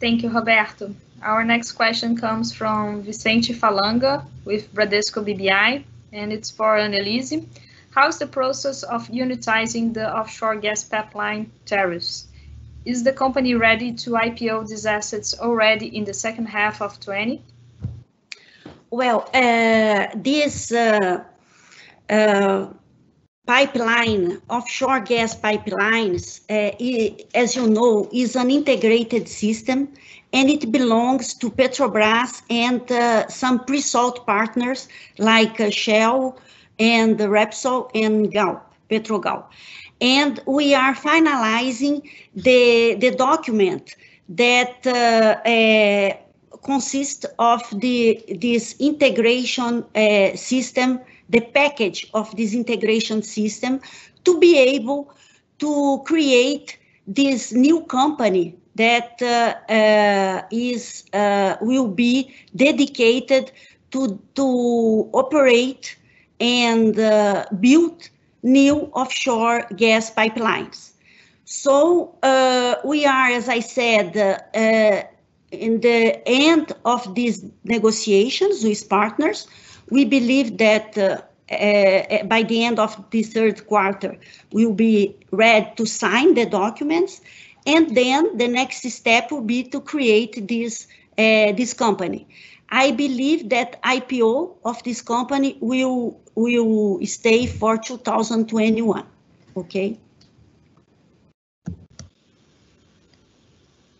Thank 0.00 0.22
you, 0.22 0.30
Roberto. 0.30 0.94
Our 1.22 1.44
next 1.44 1.72
question 1.72 2.16
comes 2.16 2.52
from 2.52 3.02
Vicente 3.02 3.54
Falanga 3.54 4.26
with 4.44 4.74
Bradesco 4.74 5.22
BBI, 5.24 5.84
and 6.12 6.32
it's 6.32 6.50
for 6.50 6.76
Anelise. 6.76 7.46
How's 7.94 8.18
the 8.18 8.26
process 8.26 8.82
of 8.82 9.08
unitizing 9.08 9.92
the 9.92 10.08
offshore 10.16 10.56
gas 10.56 10.82
pipeline 10.82 11.52
tariffs? 11.66 12.26
Is 12.86 13.04
the 13.04 13.12
company 13.12 13.54
ready 13.54 13.92
to 13.92 14.12
IPO 14.12 14.66
these 14.66 14.86
assets 14.86 15.38
already 15.38 15.94
in 15.94 16.04
the 16.04 16.14
second 16.14 16.46
half 16.46 16.80
of 16.80 16.98
20? 17.00 17.42
Well, 18.90 19.28
uh, 19.34 20.06
this 20.16 20.72
uh, 20.72 21.22
uh, 22.08 22.66
pipeline, 23.46 24.40
offshore 24.48 25.00
gas 25.00 25.38
pipelines, 25.38 26.40
uh, 26.48 27.38
as 27.38 27.54
you 27.54 27.68
know, 27.68 28.08
is 28.10 28.36
an 28.36 28.50
integrated 28.50 29.28
system 29.28 29.88
and 30.32 30.48
it 30.48 30.72
belongs 30.72 31.34
to 31.34 31.50
Petrobras 31.50 32.42
and 32.48 32.90
uh, 32.90 33.28
some 33.28 33.66
pre-salt 33.66 34.26
partners 34.26 34.88
like 35.18 35.60
uh, 35.60 35.68
Shell 35.68 36.38
and 36.78 37.18
the 37.18 37.28
Repsol 37.28 37.90
and 37.94 38.30
Galp, 38.30 38.62
Petrogal. 38.90 39.44
And 40.00 40.40
we 40.46 40.74
are 40.74 40.94
finalizing 40.94 42.08
the, 42.34 42.94
the 42.94 43.10
document 43.12 43.94
that 44.28 44.86
consists 46.62 47.26
of 47.38 47.62
the 47.80 48.22
this 48.40 48.76
integration 48.78 49.84
uh, 49.94 50.34
system, 50.36 51.00
the 51.28 51.40
package 51.40 52.08
of 52.14 52.34
this 52.36 52.54
integration 52.54 53.22
system 53.22 53.80
to 54.24 54.38
be 54.38 54.58
able 54.58 55.14
to 55.58 56.02
create 56.06 56.78
this 57.06 57.52
new 57.52 57.82
company 57.82 58.56
that 58.76 59.20
uh, 59.22 59.54
uh, 59.72 60.42
is 60.50 61.04
uh, 61.12 61.56
will 61.60 61.88
be 61.88 62.34
dedicated 62.54 63.52
to 63.90 64.18
to 64.34 65.10
operate 65.12 65.96
and 66.42 66.98
uh, 66.98 67.46
build 67.60 68.08
new 68.42 68.90
offshore 68.94 69.64
gas 69.76 70.12
pipelines. 70.12 70.90
So 71.44 72.16
uh, 72.22 72.74
we 72.84 73.06
are, 73.06 73.30
as 73.30 73.48
I 73.48 73.60
said, 73.60 74.16
uh, 74.16 75.04
in 75.52 75.80
the 75.80 76.20
end 76.26 76.72
of 76.84 77.14
these 77.14 77.44
negotiations 77.64 78.64
with 78.64 78.88
partners. 78.88 79.46
We 79.90 80.04
believe 80.04 80.58
that 80.58 80.98
uh, 80.98 82.24
by 82.24 82.42
the 82.42 82.64
end 82.64 82.78
of 82.78 82.96
the 83.10 83.22
third 83.22 83.66
quarter, 83.66 84.18
we'll 84.52 84.72
be 84.72 85.14
ready 85.30 85.70
to 85.76 85.86
sign 85.86 86.34
the 86.34 86.46
documents. 86.46 87.20
And 87.66 87.94
then 87.94 88.36
the 88.36 88.48
next 88.48 88.82
step 88.90 89.30
will 89.30 89.42
be 89.42 89.62
to 89.64 89.80
create 89.80 90.48
this, 90.48 90.88
uh, 91.18 91.52
this 91.52 91.74
company. 91.74 92.26
I 92.74 92.90
believe 92.90 93.50
that 93.50 93.82
IPO 93.82 94.56
of 94.64 94.82
this 94.82 95.02
company 95.02 95.58
will, 95.60 96.18
will 96.34 97.04
stay 97.04 97.46
for 97.46 97.76
2021, 97.76 99.04
okay? 99.58 99.98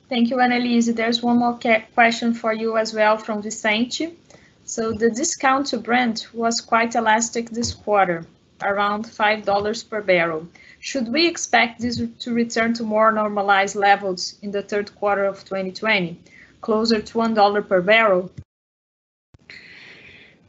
Thank 0.08 0.30
you, 0.30 0.36
Anelise. 0.36 0.94
There's 0.96 1.22
one 1.22 1.38
more 1.38 1.58
question 1.94 2.32
for 2.32 2.54
you 2.54 2.78
as 2.78 2.94
well 2.94 3.18
from 3.18 3.42
Vicente. 3.42 4.16
So 4.64 4.92
the 4.92 5.10
discount 5.10 5.66
to 5.66 5.78
Brent 5.78 6.28
was 6.32 6.62
quite 6.62 6.94
elastic 6.94 7.50
this 7.50 7.74
quarter, 7.74 8.24
around 8.62 9.04
$5 9.04 9.90
per 9.90 10.00
barrel. 10.00 10.48
Should 10.80 11.12
we 11.12 11.26
expect 11.26 11.82
this 11.82 12.00
to 12.20 12.32
return 12.32 12.72
to 12.74 12.84
more 12.84 13.12
normalized 13.12 13.76
levels 13.76 14.38
in 14.40 14.50
the 14.50 14.62
third 14.62 14.94
quarter 14.96 15.26
of 15.26 15.44
2020, 15.44 16.18
closer 16.62 17.02
to 17.02 17.18
$1 17.18 17.68
per 17.68 17.82
barrel? 17.82 18.30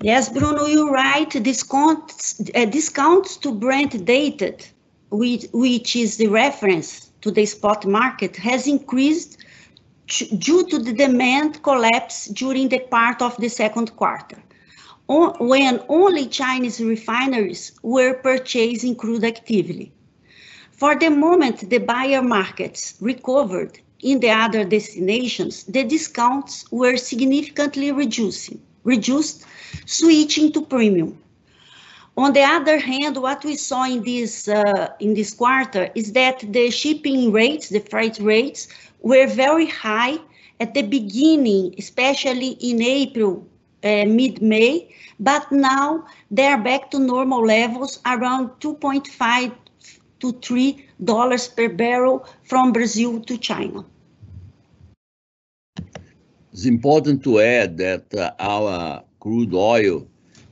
Yes, 0.03 0.27
Bruno, 0.27 0.65
you're 0.65 0.91
right. 0.91 1.29
Discounts, 1.29 2.41
uh, 2.55 2.65
discounts 2.65 3.37
to 3.37 3.53
Brent 3.53 4.03
dated, 4.03 4.67
which, 5.11 5.45
which 5.53 5.95
is 5.95 6.17
the 6.17 6.27
reference 6.27 7.09
to 7.21 7.31
the 7.31 7.45
spot 7.45 7.85
market, 7.85 8.35
has 8.35 8.67
increased 8.67 9.37
due 10.39 10.67
to 10.67 10.79
the 10.79 10.91
demand 10.91 11.63
collapse 11.63 12.25
during 12.25 12.67
the 12.67 12.79
part 12.79 13.21
of 13.21 13.37
the 13.37 13.47
second 13.47 13.95
quarter, 13.95 14.43
when 15.07 15.81
only 15.87 16.27
Chinese 16.27 16.81
refineries 16.81 17.71
were 17.81 18.15
purchasing 18.15 18.97
crude 18.97 19.23
actively. 19.23 19.93
For 20.73 20.99
the 20.99 21.11
moment 21.11 21.69
the 21.69 21.77
buyer 21.77 22.21
markets 22.21 22.95
recovered 22.99 23.79
in 24.01 24.19
the 24.19 24.31
other 24.31 24.65
destinations, 24.65 25.63
the 25.63 25.85
discounts 25.85 26.69
were 26.73 26.97
significantly 26.97 27.93
reducing, 27.93 28.59
reduced, 28.83 29.45
switching 29.85 30.51
to 30.53 30.61
premium. 30.61 31.17
On 32.15 32.33
the 32.33 32.41
other 32.41 32.77
hand, 32.77 33.17
what 33.17 33.43
we 33.43 33.55
saw 33.55 33.85
in 33.85 34.03
this 34.03 34.47
uh, 34.47 34.89
in 34.99 35.15
this 35.15 35.33
quarter 35.33 35.89
is 35.95 36.13
that 36.13 36.45
the 36.53 36.69
shipping 36.69 37.31
rates, 37.31 37.69
the 37.69 37.79
freight 37.79 38.19
rates, 38.19 38.67
were 39.01 39.25
very 39.25 39.65
high 39.65 40.17
at 40.59 40.75
the 40.75 40.83
beginning, 40.83 41.73
especially 41.79 42.51
in 42.61 42.81
April, 42.81 43.47
uh, 43.83 44.05
mid-May, 44.05 44.93
but 45.19 45.51
now 45.51 46.05
they're 46.29 46.61
back 46.61 46.91
to 46.91 46.99
normal 46.99 47.45
levels 47.45 47.99
around 48.05 48.49
2.5 48.59 49.51
to 50.19 50.31
3 50.31 50.85
dollars 51.03 51.47
per 51.47 51.67
barrel 51.67 52.25
from 52.43 52.71
Brazil 52.71 53.19
to 53.21 53.37
China. 53.37 53.83
It's 56.53 56.65
important 56.65 57.23
to 57.23 57.39
add 57.39 57.77
that 57.77 58.13
uh, 58.13 58.29
our 58.39 59.03
crude 59.19 59.55
oil 59.55 60.07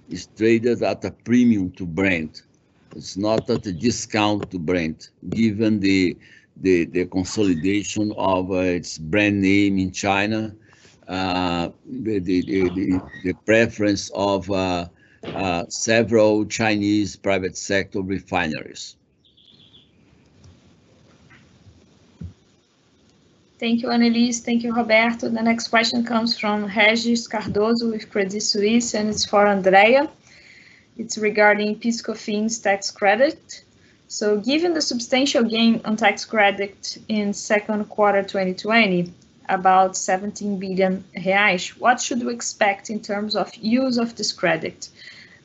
is 0.09 0.25
traded 0.35 0.81
at 0.81 1.05
a 1.05 1.11
premium 1.11 1.69
to 1.73 1.85
Brent. 1.85 2.41
It's 2.95 3.17
not 3.17 3.47
at 3.51 3.67
a 3.67 3.71
discount 3.71 4.49
to 4.49 4.57
Brent, 4.57 5.11
given 5.29 5.79
the 5.79 6.17
the, 6.57 6.85
the 6.85 7.05
consolidation 7.05 8.13
of 8.17 8.51
uh, 8.51 8.77
its 8.79 8.97
brand 8.97 9.41
name 9.41 9.77
in 9.77 9.91
China, 9.91 10.55
uh, 11.07 11.69
the, 11.85 12.19
the, 12.19 12.41
the, 12.41 13.01
the, 13.23 13.33
preference 13.45 14.11
of 14.13 14.49
uh, 14.51 14.87
uh, 15.23 15.65
several 15.69 16.45
Chinese 16.45 17.15
private 17.15 17.55
sector 17.57 18.01
refineries. 18.01 18.95
Thank 23.62 23.84
you, 23.84 23.89
Anelise. 23.89 24.39
Thank 24.39 24.63
you, 24.63 24.74
Roberto. 24.74 25.30
The 25.30 25.43
next 25.43 25.67
question 25.67 26.04
comes 26.04 26.36
from 26.36 26.65
Regis 26.65 27.28
Cardoso 27.28 27.91
with 27.91 28.10
Credit 28.10 28.41
Suisse, 28.41 28.95
and 28.95 29.08
it's 29.08 29.24
for 29.24 29.45
Andrea. 29.45 30.10
It's 30.97 31.15
regarding 31.19 31.78
PIS/COFINS 31.78 32.58
tax 32.63 32.89
credit. 32.89 33.63
So 34.08 34.38
given 34.39 34.74
the 34.74 34.82
substantial 34.82 35.43
gain 35.43 35.80
on 35.86 35.95
tax 35.95 36.26
credit 36.26 36.97
in 37.08 37.36
second 37.36 37.86
quarter 37.86 38.24
2020, 38.24 39.13
about 39.47 39.95
17 39.95 40.58
billion 40.58 41.04
reais, 41.15 41.78
what 41.78 42.02
should 42.02 42.26
we 42.26 42.34
expect 42.34 42.89
in 42.89 43.00
terms 43.00 43.36
of 43.36 43.54
use 43.54 44.00
of 44.00 44.15
this 44.15 44.34
credit? 44.34 44.89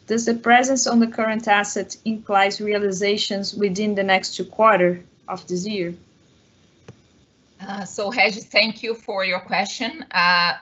Does 0.06 0.24
the 0.24 0.32
presence 0.32 0.86
on 0.86 1.00
the 1.00 1.06
current 1.18 1.46
asset 1.48 1.94
implies 2.06 2.62
realizations 2.62 3.52
within 3.52 3.94
the 3.94 4.04
next 4.04 4.36
two 4.36 4.46
quarter 4.46 5.02
of 5.28 5.46
this 5.48 5.66
year? 5.66 5.92
Uh, 7.66 7.84
so 7.84 8.12
Regis, 8.12 8.44
thank 8.44 8.82
you 8.82 8.94
for 8.94 9.24
your 9.24 9.40
question. 9.40 10.04
Uh, 10.12 10.54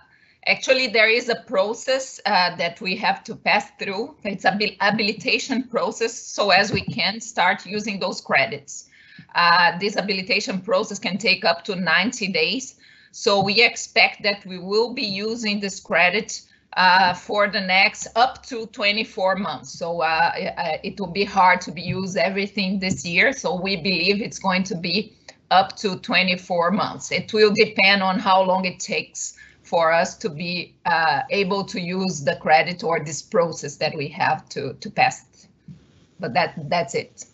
Actually, 0.46 0.88
there 0.88 1.08
is 1.08 1.30
a 1.30 1.36
process 1.46 2.20
uh, 2.26 2.54
that 2.56 2.78
we 2.78 2.94
have 2.94 3.24
to 3.24 3.34
pass 3.34 3.70
through. 3.78 4.14
It's 4.24 4.44
a 4.44 4.50
habilitation 4.78 5.62
process, 5.62 6.12
so 6.12 6.50
as 6.50 6.70
we 6.70 6.82
can 6.82 7.18
start 7.18 7.64
using 7.64 7.98
those 7.98 8.20
credits. 8.20 8.90
Uh, 9.34 9.78
this 9.78 9.94
habilitation 9.94 10.60
process 10.60 10.98
can 10.98 11.16
take 11.16 11.46
up 11.46 11.64
to 11.64 11.76
90 11.76 12.28
days. 12.28 12.74
So 13.10 13.42
we 13.42 13.62
expect 13.62 14.22
that 14.24 14.44
we 14.44 14.58
will 14.58 14.92
be 14.92 15.06
using 15.06 15.60
this 15.60 15.80
credit 15.80 16.42
uh, 16.76 17.14
for 17.14 17.48
the 17.48 17.62
next 17.62 18.08
up 18.14 18.44
to 18.46 18.66
24 18.66 19.36
months. 19.36 19.70
So 19.70 20.02
it 20.04 21.00
will 21.00 21.12
be 21.12 21.24
hard 21.24 21.62
to 21.62 21.72
be 21.72 21.80
use 21.80 22.16
everything 22.16 22.80
this 22.80 23.06
year. 23.06 23.32
So 23.32 23.58
we 23.58 23.76
believe 23.76 24.20
it's 24.20 24.38
going 24.38 24.64
to 24.64 24.74
be 24.74 25.14
up 25.50 25.76
to 25.76 25.96
24 25.96 26.70
months. 26.70 27.12
It 27.12 27.32
will 27.32 27.52
depend 27.52 28.02
on 28.02 28.18
how 28.18 28.42
long 28.42 28.64
it 28.64 28.80
takes 28.80 29.36
for 29.62 29.92
us 29.92 30.16
to 30.18 30.28
be 30.28 30.74
uh, 30.84 31.22
able 31.30 31.64
to 31.64 31.80
use 31.80 32.22
the 32.22 32.36
credit 32.36 32.84
or 32.84 33.00
this 33.00 33.22
process 33.22 33.76
that 33.76 33.94
we 33.96 34.08
have 34.08 34.48
to, 34.50 34.74
to 34.74 34.90
pass. 34.90 35.46
But 36.20 36.34
that 36.34 36.68
that's 36.68 36.94
it. 36.94 37.24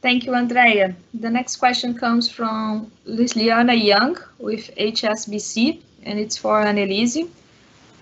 Thank 0.00 0.26
you, 0.26 0.34
Andrea. 0.34 0.96
The 1.14 1.30
next 1.30 1.56
question 1.56 1.94
comes 1.94 2.28
from 2.28 2.90
Lilyanna 3.06 3.80
Yang 3.80 4.16
with 4.38 4.74
HSBC, 4.76 5.80
and 6.02 6.18
it's 6.18 6.36
for 6.36 6.60
Anelise. 6.64 7.28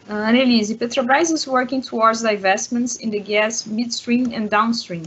Uh, 0.08 0.14
Anelise, 0.14 0.72
Petrobras 0.78 1.30
is 1.30 1.46
working 1.46 1.82
towards 1.82 2.22
divestments 2.22 2.98
in 3.00 3.10
the 3.10 3.20
gas 3.20 3.66
midstream 3.66 4.32
and 4.32 4.48
downstream 4.48 5.04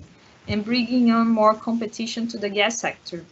and 0.47 0.63
bringing 0.65 1.11
on 1.11 1.27
more 1.27 1.53
competition 1.53 2.27
to 2.27 2.37
the 2.37 2.49
gas 2.49 2.79
sector. 2.79 3.23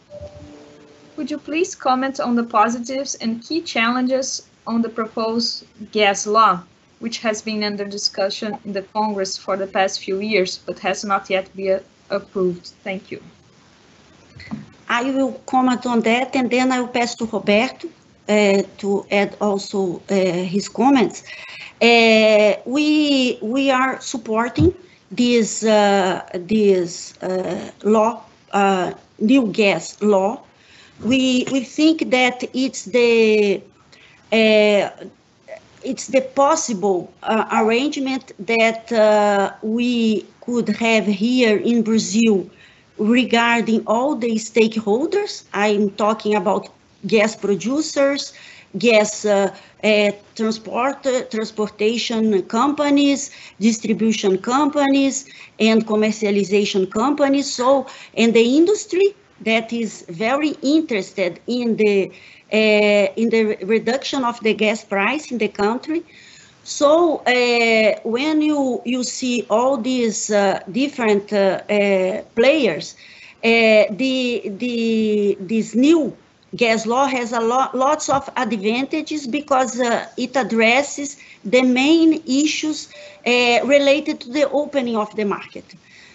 Would 1.16 1.30
you 1.30 1.38
please 1.38 1.74
comment 1.74 2.20
on 2.20 2.36
the 2.36 2.44
positives 2.44 3.14
and 3.16 3.42
key 3.42 3.60
challenges 3.60 4.48
on 4.66 4.82
the 4.82 4.88
proposed 4.88 5.66
gas 5.92 6.26
law, 6.26 6.62
which 7.00 7.18
has 7.18 7.42
been 7.42 7.62
under 7.62 7.84
discussion 7.84 8.58
in 8.64 8.72
the 8.72 8.82
Congress 8.82 9.36
for 9.36 9.56
the 9.56 9.66
past 9.66 10.00
few 10.00 10.20
years, 10.20 10.58
but 10.58 10.78
has 10.78 11.04
not 11.04 11.28
yet 11.28 11.54
been 11.54 11.80
approved? 12.10 12.66
Thank 12.82 13.10
you. 13.10 13.20
I 14.88 15.10
will 15.10 15.32
comment 15.46 15.86
on 15.86 16.00
that, 16.00 16.36
and 16.36 16.50
then 16.50 16.72
I 16.72 16.80
will 16.80 16.88
pass 16.88 17.14
to 17.16 17.26
Roberto 17.26 17.88
uh, 18.28 18.62
to 18.78 19.06
add 19.10 19.36
also 19.40 20.02
uh, 20.10 20.14
his 20.14 20.68
comments. 20.68 21.24
Uh, 21.80 22.54
we 22.66 23.38
we 23.42 23.70
are 23.70 24.00
supporting 24.00 24.74
this 25.12 25.64
uh, 25.64 26.22
this 26.34 27.14
uh, 27.22 27.70
law, 27.84 28.22
uh, 28.52 28.92
new 29.20 29.46
gas 29.48 30.00
law, 30.02 30.40
we 31.04 31.46
we 31.52 31.60
think 31.60 32.10
that 32.10 32.42
it's 32.54 32.86
the 32.86 33.62
uh, 34.32 34.90
it's 35.84 36.06
the 36.08 36.20
possible 36.34 37.12
arrangement 37.52 38.32
that 38.38 39.58
we 39.62 40.26
could 40.40 40.68
have 40.68 41.06
here 41.06 41.56
in 41.58 41.82
Brazil 41.82 42.48
regarding 42.98 43.82
all 43.86 44.14
the 44.16 44.34
stakeholders. 44.36 45.44
I'm 45.52 45.90
talking 45.90 46.34
about 46.34 46.68
gas 47.06 47.34
producers, 47.36 48.32
gas 48.78 49.24
uh, 49.24 49.54
uh, 49.84 50.10
transport, 50.34 51.02
transportation 51.30 52.42
companies, 52.44 53.30
distribution 53.60 54.38
companies, 54.38 55.28
and 55.58 55.86
commercialization 55.86 56.90
companies. 56.90 57.52
So, 57.52 57.86
and 58.16 58.34
the 58.34 58.56
industry 58.56 59.14
that 59.42 59.72
is 59.72 60.04
very 60.08 60.50
interested 60.62 61.40
in 61.46 61.76
the 61.76 62.10
uh, 62.52 63.08
in 63.16 63.30
the 63.30 63.56
reduction 63.64 64.24
of 64.24 64.38
the 64.40 64.54
gas 64.54 64.84
price 64.84 65.30
in 65.30 65.38
the 65.38 65.48
country. 65.48 66.02
So 66.64 67.22
uh, 67.26 67.98
when 68.04 68.40
you 68.42 68.82
you 68.84 69.02
see 69.02 69.46
all 69.50 69.76
these 69.76 70.30
uh, 70.30 70.60
different 70.70 71.32
uh, 71.32 72.22
players, 72.34 72.94
the 73.42 74.42
the 74.58 75.36
this 75.40 75.74
new 75.74 76.16
gas 76.56 76.86
law 76.86 77.06
has 77.06 77.32
a 77.32 77.40
lot 77.40 77.74
lots 77.74 78.08
of 78.08 78.28
advantages 78.36 79.26
because 79.26 79.80
it 80.16 80.36
addresses 80.36 81.16
the 81.44 81.62
main 81.62 82.22
issues 82.26 82.88
related 83.26 84.20
to 84.20 84.30
the 84.30 84.48
opening 84.50 84.96
of 84.96 85.14
the 85.16 85.24
market. 85.24 85.74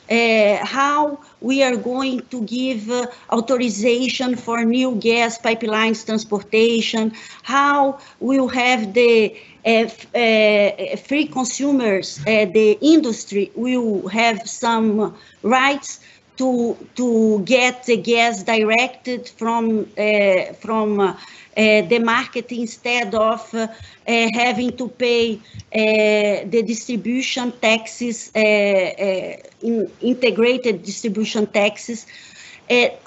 Uh, 0.09 0.65
how 0.65 1.19
we 1.41 1.61
are 1.61 1.75
going 1.75 2.21
to 2.27 2.41
give 2.43 2.89
uh, 2.89 3.05
authorization 3.29 4.37
for 4.37 4.63
new 4.63 4.95
gas 4.95 5.37
pipelines 5.37 6.05
transportation, 6.05 7.11
how 7.43 7.99
we'll 8.21 8.47
have 8.47 8.93
the 8.93 9.35
uh, 9.65 10.95
free 10.95 11.27
consumers, 11.27 12.19
the 12.23 12.77
industry 12.81 13.51
will 13.55 14.07
have 14.07 14.47
some 14.47 15.13
rights 15.43 15.99
to 16.37 16.77
to 16.95 17.41
get 17.43 17.85
the 17.85 17.97
gas 17.97 18.43
directed 18.43 19.29
from 19.29 19.87
uh, 19.97 20.53
from 20.53 20.99
uh, 20.99 21.13
the 21.55 21.99
market 21.99 22.51
instead 22.51 23.15
of 23.15 23.53
uh, 23.53 23.67
having 24.05 24.71
to 24.77 24.87
pay 24.87 25.39
the 25.71 26.63
distribution 26.65 27.51
taxes, 27.61 28.31
in 28.35 29.91
integrated 30.01 30.83
distribution 30.83 31.47
taxes. 31.47 32.05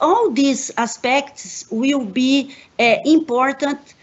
all 0.01 0.31
these 0.31 0.73
aspects 0.77 1.67
will 1.71 2.05
be 2.05 2.55
important 3.05 3.95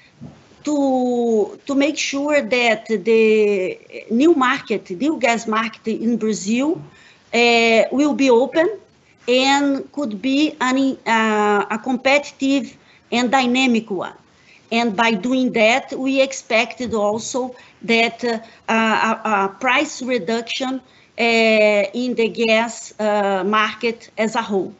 to, 0.67 1.59
to 1.65 1.75
make 1.75 1.97
sure 1.97 2.41
that 2.41 2.85
the 2.87 3.79
new 4.11 4.33
market, 4.35 4.89
new 4.91 5.17
gas 5.17 5.47
market 5.47 5.87
in 5.87 6.17
Brazil 6.17 6.81
uh, 7.33 7.83
will 7.91 8.13
be 8.13 8.29
open 8.29 8.67
and 9.27 9.91
could 9.91 10.21
be 10.21 10.55
an, 10.61 10.97
uh, 11.05 11.65
a 11.69 11.77
competitive 11.77 12.77
and 13.11 13.31
dynamic 13.31 13.89
one. 13.89 14.13
And 14.71 14.95
by 14.95 15.11
doing 15.11 15.53
that, 15.53 15.93
we 15.93 16.21
expected 16.21 16.93
also 16.93 17.55
that 17.83 18.23
uh, 18.23 18.39
a, 18.67 18.73
a, 18.73 19.55
price 19.59 20.01
reduction 20.01 20.81
uh, 21.19 21.21
in 21.21 22.15
the 22.15 22.27
gas 22.27 22.93
uh, 22.99 23.43
market 23.45 24.09
as 24.17 24.35
a 24.35 24.41
whole. 24.41 24.73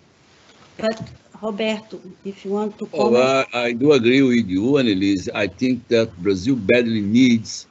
But 0.78 1.10
Roberto, 1.42 2.02
if 2.26 2.44
you 2.44 2.52
want 2.52 2.78
to 2.80 2.86
comment. 2.88 3.16
Oh, 3.16 3.46
I 3.54 3.72
do 3.72 3.94
agree 3.94 4.22
with 4.22 4.48
you, 4.48 4.78
Anelise. 4.78 5.30
I 5.34 5.48
think 5.48 5.88
that 5.88 6.16
Brazil 6.22 6.56
badly 6.56 7.02
needs 7.02 7.68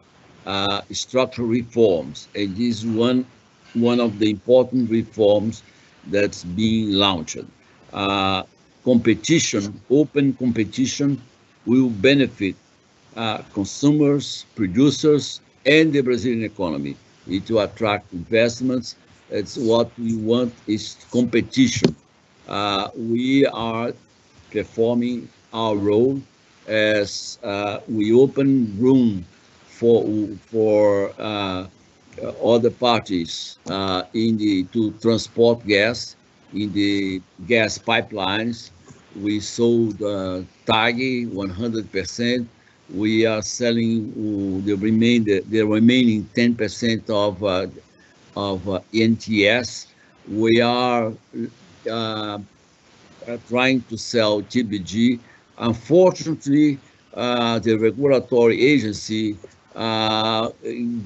uh, 0.47 0.83
structural 0.93 1.49
reforms, 1.49 2.29
and 2.35 2.57
this 2.57 2.79
is 2.79 2.87
one, 2.87 3.27
one 3.75 4.01
of 4.01 4.19
the 4.19 4.31
important 4.31 4.89
reforms 4.89 5.63
that's 6.11 6.45
being 6.45 6.93
launched. 6.93 7.39
Uh, 7.93 8.43
competition, 8.85 9.81
open 9.91 10.33
competition, 10.35 11.21
will 11.67 11.91
benefit 11.91 12.57
uh, 13.17 13.39
consumers, 13.53 14.47
producers, 14.55 15.41
and 15.65 15.93
the 15.93 16.01
Brazilian 16.03 16.45
economy. 16.45 16.97
It 17.27 17.51
will 17.51 17.61
attract 17.61 18.13
investments. 18.13 18.97
It's 19.31 19.57
what 19.57 19.91
we 19.99 20.17
want 20.17 20.55
is 20.67 20.97
competition. 21.11 21.97
Uh, 22.47 22.89
we 22.97 23.47
are 23.47 23.93
performing 24.51 25.29
our 25.53 25.77
role 25.77 26.23
as 26.67 27.39
uh, 27.43 27.81
we 27.89 28.13
open 28.13 28.77
room 28.79 29.25
for 29.65 30.05
for 30.51 31.13
uh, 31.19 31.67
other 32.43 32.71
parties 32.71 33.59
uh, 33.67 34.05
in 34.15 34.37
the 34.37 34.65
to 34.73 34.93
transport 35.01 35.65
gas 35.67 36.17
in 36.53 36.73
the 36.73 37.23
gas 37.47 37.79
pipelines. 37.79 38.73
We 39.15 39.41
sold 39.41 40.03
uh, 40.03 40.43
TAG 40.67 41.29
100%. 41.33 42.51
We 42.89 43.27
are 43.27 43.43
selling 43.43 44.13
uh, 44.13 44.65
the 44.65 44.75
remainder 44.75 45.41
the 45.43 45.63
remaining 45.63 46.29
10% 46.35 47.09
of 47.11 47.43
uh, 47.43 47.67
of 48.37 48.69
uh, 48.69 48.81
NTS. 48.93 49.89
We 50.27 50.61
are 50.61 51.13
uh, 51.91 52.39
uh, 53.27 53.39
trying 53.49 53.83
to 53.85 53.97
sell 53.97 54.43
TBG. 54.43 55.23
Unfortunately, 55.59 56.81
uh, 57.15 57.59
the 57.61 57.77
regulatory 57.77 58.63
agency 58.63 59.41
Uh, 59.77 60.51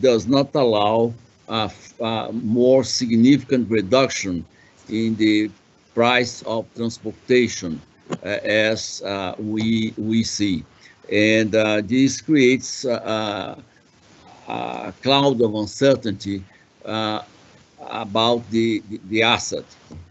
does 0.00 0.26
not 0.28 0.54
allow 0.54 1.12
uh, 1.48 1.68
a 2.00 2.04
uh, 2.04 2.32
more 2.32 2.84
significant 2.84 3.68
reduction 3.70 4.44
in 4.88 5.16
the 5.16 5.50
price 5.94 6.42
of 6.42 6.66
transportation 6.76 7.80
as 8.22 9.02
we 9.38 9.92
we 9.98 10.22
see, 10.22 10.64
and 11.10 11.52
this 11.88 12.20
creates 12.22 12.84
a 12.84 13.56
cloud 15.02 15.40
of 15.42 15.54
uncertainty 15.54 16.42
uh, 16.84 17.22
about 17.90 18.48
the, 18.50 18.82
the, 18.90 19.00
the 19.08 19.22
asset. 19.22 19.64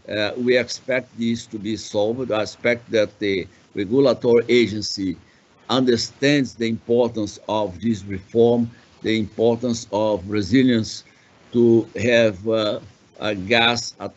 Uh, 0.08 0.32
we 0.36 0.56
expect 0.56 1.08
this 1.18 1.46
to 1.46 1.58
be 1.58 1.76
solved. 1.76 2.32
I 2.32 2.42
expect 2.42 2.90
that 2.92 3.18
the 3.18 3.46
regulatory 3.74 4.44
agency 4.48 5.16
understands 5.70 6.56
the 6.56 6.68
importance 6.68 7.38
of 7.48 7.80
this 7.80 8.04
reform, 8.04 8.70
the 9.02 9.18
importance 9.18 9.86
of 9.92 10.28
resilience 10.28 11.04
to 11.52 11.90
have 11.96 12.46
uh, 12.48 12.80
a 13.20 13.34
gas 13.36 13.94
at 14.00 14.14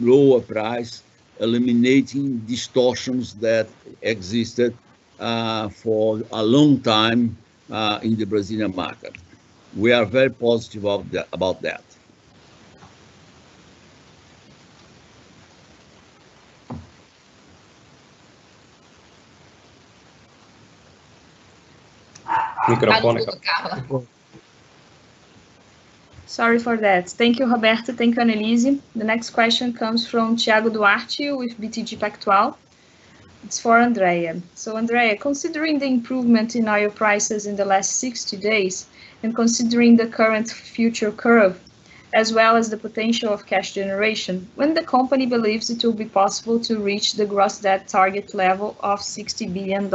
lower 0.00 0.40
price, 0.40 1.04
eliminating 1.40 2.40
distortions 2.46 3.34
that 3.34 3.74
existed 4.02 4.78
uh, 5.18 5.68
for 5.70 6.22
a 6.32 6.44
long 6.44 6.82
time 6.82 7.38
uh, 7.70 8.00
in 8.02 8.16
the 8.16 8.26
Brazilian 8.26 8.74
market. 8.74 9.14
We 9.74 9.92
are 9.92 10.06
very 10.06 10.30
positive 10.30 10.84
about 11.32 11.62
that. 11.62 11.87
Microfone, 22.68 24.06
Sorry 26.26 26.58
for 26.58 26.76
that. 26.76 27.08
Thank 27.08 27.38
you, 27.38 27.46
Roberto. 27.46 27.92
Thank 27.94 28.16
you, 28.16 28.22
Anelise. 28.22 28.80
The 28.94 29.04
next 29.04 29.30
question 29.30 29.72
comes 29.72 30.06
from 30.06 30.36
Thiago 30.36 30.70
Duarte 30.70 31.32
with 31.32 31.58
BTG 31.58 31.98
Pactual. 31.98 32.54
It's 33.44 33.58
for 33.58 33.78
Andrea. 33.78 34.42
So, 34.54 34.76
Andrea, 34.76 35.16
considering 35.16 35.78
the 35.78 35.86
improvement 35.86 36.54
in 36.54 36.68
oil 36.68 36.90
prices 36.90 37.46
in 37.46 37.56
the 37.56 37.64
last 37.64 37.92
60 37.96 38.36
days 38.36 38.86
and 39.22 39.34
considering 39.34 39.96
the 39.96 40.06
current 40.06 40.50
future 40.50 41.12
curve, 41.12 41.58
as 42.12 42.32
well 42.32 42.56
as 42.56 42.68
the 42.68 42.76
potential 42.76 43.32
of 43.32 43.46
cash 43.46 43.72
generation, 43.72 44.46
when 44.54 44.74
the 44.74 44.82
company 44.82 45.24
believes 45.24 45.70
it 45.70 45.82
will 45.82 45.92
be 45.92 46.04
possible 46.04 46.60
to 46.60 46.78
reach 46.78 47.14
the 47.14 47.24
gross 47.24 47.58
debt 47.58 47.88
target 47.88 48.34
level 48.34 48.76
of 48.80 49.00
$60 49.00 49.52
billion? 49.54 49.88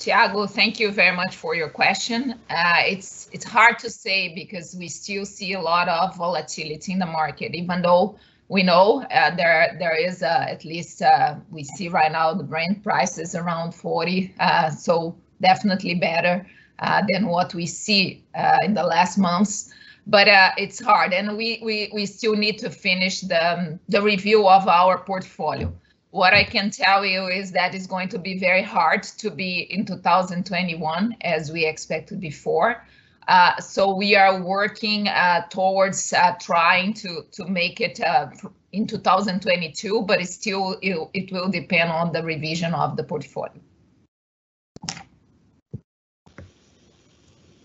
Thiago, 0.00 0.48
thank 0.48 0.80
you 0.80 0.90
very 0.90 1.14
much 1.14 1.36
for 1.36 1.54
your 1.54 1.68
question. 1.68 2.32
Uh, 2.48 2.80
it's 2.86 3.28
it's 3.32 3.44
hard 3.44 3.78
to 3.80 3.90
say 3.90 4.34
because 4.34 4.74
we 4.74 4.88
still 4.88 5.26
see 5.26 5.52
a 5.52 5.60
lot 5.60 5.88
of 5.90 6.16
volatility 6.16 6.92
in 6.92 6.98
the 6.98 7.06
market, 7.06 7.54
even 7.54 7.82
though 7.82 8.16
we 8.48 8.62
know 8.62 9.02
uh, 9.02 9.36
there 9.36 9.76
there 9.78 9.94
is 9.94 10.22
uh, 10.22 10.46
at 10.48 10.64
least 10.64 11.02
uh, 11.02 11.34
we 11.50 11.64
see 11.64 11.88
right 11.88 12.10
now 12.10 12.32
the 12.32 12.42
Brent 12.42 12.82
price 12.82 13.18
is 13.18 13.34
around 13.34 13.74
40, 13.74 14.34
uh, 14.40 14.70
so 14.70 15.14
definitely 15.42 15.94
better 15.96 16.46
uh, 16.78 17.02
than 17.12 17.26
what 17.26 17.52
we 17.52 17.66
see 17.66 18.24
in 18.64 18.72
the 18.72 18.82
last 18.82 19.18
months. 19.18 19.70
But 20.06 20.28
it's 20.56 20.82
hard, 20.82 21.12
and 21.12 21.36
we 21.36 21.60
we 21.62 21.90
we 21.92 22.06
still 22.06 22.36
need 22.36 22.56
to 22.60 22.70
finish 22.70 23.20
the 23.20 23.42
um, 23.52 23.80
the 23.90 24.00
review 24.00 24.48
of 24.48 24.66
our 24.66 24.96
portfolio. 24.96 25.70
What 26.10 26.34
I 26.34 26.42
can 26.42 26.70
tell 26.70 27.04
you 27.04 27.28
is 27.28 27.52
that 27.52 27.74
it's 27.74 27.86
going 27.86 28.08
to 28.08 28.18
be 28.18 28.38
very 28.38 28.62
hard 28.62 29.04
to 29.18 29.30
be 29.30 29.60
in 29.60 29.84
2021 29.84 31.16
as 31.20 31.52
we 31.52 31.64
expected 31.64 32.20
before. 32.20 32.84
Uh, 33.28 33.56
so 33.60 33.94
we 33.94 34.16
are 34.16 34.42
working 34.42 35.06
uh, 35.06 35.46
towards 35.48 36.12
uh, 36.12 36.34
trying 36.40 36.94
to 36.94 37.24
to 37.30 37.46
make 37.46 37.80
it 37.80 38.00
uh, 38.00 38.28
in 38.72 38.88
2022, 38.88 40.02
but 40.02 40.20
it 40.20 40.28
still 40.28 40.76
it, 40.82 40.96
it 41.14 41.30
will 41.30 41.48
depend 41.48 41.90
on 41.92 42.12
the 42.12 42.22
revision 42.24 42.74
of 42.74 42.96
the 42.96 43.04
portfolio. 43.04 43.60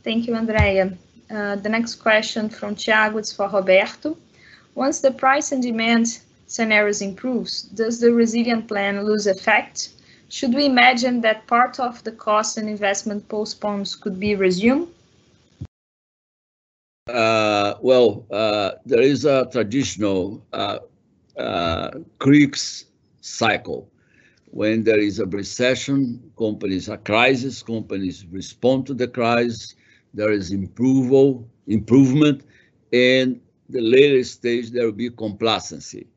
Thank 0.03 0.27
you, 0.27 0.36
Andrea. 0.36 0.95
Uh, 1.31 1.55
the 1.55 1.69
next 1.69 1.95
question 1.95 2.49
from 2.49 2.75
Thiago 2.75 3.19
is 3.19 3.34
for 3.34 3.49
Roberto. 3.49 4.15
Once 4.75 4.99
the 4.99 5.10
price 5.10 5.51
and 5.51 5.63
demand 5.63 6.19
scenarios 6.47 7.01
improves, 7.01 7.63
does 7.63 7.99
the 7.99 8.13
resilient 8.13 8.67
plan 8.67 9.03
lose 9.05 9.27
effect? 9.27 9.89
Should 10.29 10.53
we 10.53 10.65
imagine 10.65 11.21
that 11.21 11.47
part 11.47 11.79
of 11.79 12.03
the 12.03 12.12
cost 12.12 12.58
and 12.58 12.67
investment 12.67 13.27
postpones 13.29 13.95
could 13.95 14.19
be 14.19 14.36
resumed? 14.36 14.88
Uh, 17.08 17.75
well, 17.81 18.25
uh, 18.31 18.71
there 18.86 19.01
is 19.01 19.25
a 19.25 19.47
traditional 19.51 20.43
uh, 20.51 20.79
uh, 21.38 21.91
cycle. 23.21 23.91
When 24.47 24.84
there 24.84 24.99
is 24.99 25.19
a 25.19 25.25
recession, 25.25 26.31
companies, 26.38 26.89
a 26.89 26.97
crisis, 26.97 27.62
companies 27.62 28.25
respond 28.31 28.88
to 28.88 28.93
the 28.93 29.08
crisis, 29.08 29.75
there 30.13 30.31
is 30.31 30.51
improvement, 30.51 32.43
and 32.91 33.41
the 33.69 33.81
later 33.81 34.23
stage, 34.23 34.71
there 34.71 34.86
will 34.86 34.93
be 34.93 35.10
complacency. 35.10 36.08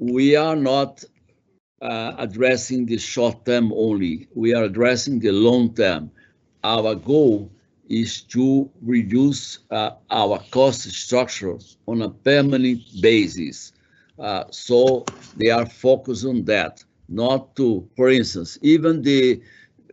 We 0.00 0.34
are 0.34 0.56
not 0.56 1.04
uh, 1.82 2.14
addressing 2.18 2.86
the 2.86 2.96
short 2.96 3.44
term 3.44 3.70
only. 3.74 4.28
We 4.34 4.54
are 4.54 4.64
addressing 4.64 5.20
the 5.20 5.32
long 5.32 5.74
term. 5.74 6.10
Our 6.64 6.94
goal 6.94 7.52
is 7.88 8.22
to 8.22 8.70
reduce 8.80 9.58
uh, 9.70 9.90
our 10.10 10.38
cost 10.50 10.82
structure 10.90 11.58
on 11.86 12.02
a 12.02 12.08
permanent 12.08 12.80
basis. 13.02 13.72
Uh, 14.18 14.44
so 14.50 15.04
they 15.36 15.50
are 15.50 15.66
focused 15.66 16.24
on 16.24 16.44
that, 16.46 16.82
not 17.08 17.54
to, 17.56 17.86
for 17.96 18.08
instance, 18.08 18.58
even 18.62 19.02
the 19.02 19.42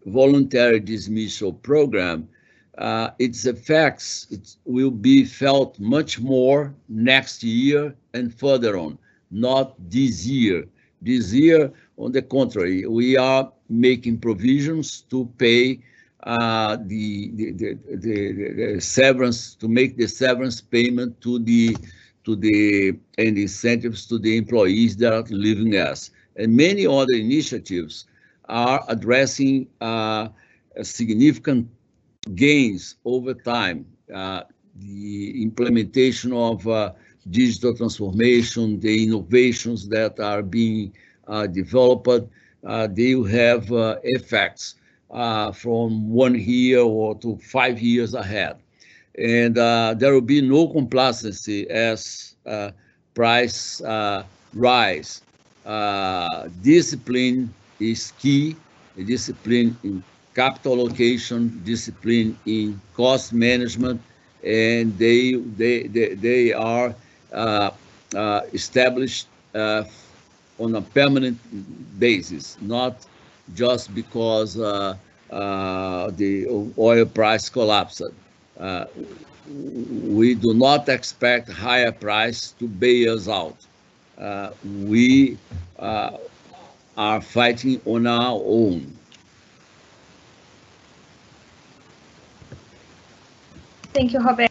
voluntary 0.06 0.80
dismissal 0.80 1.52
program, 1.52 2.30
uh, 2.78 3.10
its 3.20 3.46
effects 3.46 4.28
it 4.32 4.56
will 4.64 4.92
be 4.92 5.26
felt 5.26 5.78
much 5.80 6.20
more 6.20 6.74
next 6.88 7.44
year 7.44 7.94
and 8.14 8.34
further 8.34 8.78
on, 8.78 8.98
not 9.32 9.76
this 9.90 10.26
year. 10.26 10.68
This 11.02 11.34
year, 11.34 11.72
on 11.98 12.12
the 12.12 12.22
contrary, 12.22 12.86
we 12.88 13.18
are 13.18 13.52
making 13.70 14.20
provisions 14.20 15.02
to 15.10 15.26
pay 15.38 15.80
uh, 16.24 16.78
the, 16.86 17.32
the, 17.36 17.52
the, 17.52 17.74
the, 17.96 18.82
severance, 18.82 19.56
to 19.56 19.68
make 19.68 19.98
the 19.98 20.08
severance 20.08 20.60
payment 20.60 21.20
to 21.22 21.40
the, 21.40 21.78
to 22.26 22.36
the, 22.36 22.98
and 23.18 23.38
incentives 23.38 24.06
to 24.08 24.18
the 24.18 24.38
employees 24.38 24.98
that 24.98 25.14
are 25.14 25.24
leaving 25.30 25.76
us. 25.76 26.12
And 26.36 26.56
many 26.56 26.86
other 26.86 27.14
initiatives 27.14 28.06
are 28.50 28.84
addressing 28.88 29.68
uh, 29.82 30.30
significant 30.82 31.70
gains 32.36 32.96
over 33.06 33.34
time. 33.34 33.86
Uh, 34.14 34.44
the 34.80 35.42
implementation 35.42 36.34
of 36.34 36.68
uh, 36.68 36.94
digital 37.30 37.76
transformation, 37.76 38.80
the 38.80 39.04
innovations 39.04 39.88
that 39.90 40.20
are 40.20 40.42
being 40.44 40.94
uh, 41.28 41.48
developed, 41.48 42.30
uh, 42.66 42.88
they 42.88 43.16
will 43.16 43.26
have 43.26 43.72
uh, 43.72 43.98
effects 44.04 44.76
from 45.54 46.10
one 46.10 46.36
year 46.36 46.80
or 46.82 47.18
to 47.20 47.38
five 47.38 47.80
years 47.80 48.14
ahead. 48.14 48.62
And 49.18 49.56
there 49.56 50.14
will 50.14 50.22
be 50.22 50.42
no 50.42 50.68
complacency 50.70 51.70
as 51.70 52.36
price 53.14 53.82
rise. 54.54 55.24
discipline 56.62 57.56
is 57.80 58.12
key, 58.12 58.62
discipline 58.96 59.80
in 59.84 60.04
capital 60.36 60.80
allocation, 60.80 61.62
discipline 61.64 62.40
in 62.46 62.82
cost 62.94 63.34
management, 63.34 64.02
and 64.44 64.98
they 64.98 65.34
they 65.36 65.88
they, 65.88 66.16
they 66.16 66.54
are 66.54 66.96
established 68.54 69.28
uh, 69.54 69.84
on 70.60 70.76
a 70.76 70.82
permanent 70.82 71.38
basis, 72.00 72.58
not 72.62 73.06
just 73.56 73.94
because 73.94 74.58
uh, 74.60 74.96
uh, 75.32 76.10
the 76.12 76.48
oil 76.78 77.06
price 77.06 77.50
collapsed. 77.50 78.04
Uh, 78.60 78.86
we 80.10 80.34
do 80.36 80.54
not 80.54 80.90
expect 80.90 81.50
higher 81.52 81.92
price 81.92 82.52
to 82.60 82.68
bail 82.68 83.16
us 83.16 83.28
out. 83.28 83.56
we 84.88 85.38
are 86.98 87.22
fighting 87.22 87.80
on 87.86 88.08
our 88.08 88.42
own. 88.44 88.98
Thank 93.94 94.14
you, 94.14 94.20
Roberto. 94.20 94.47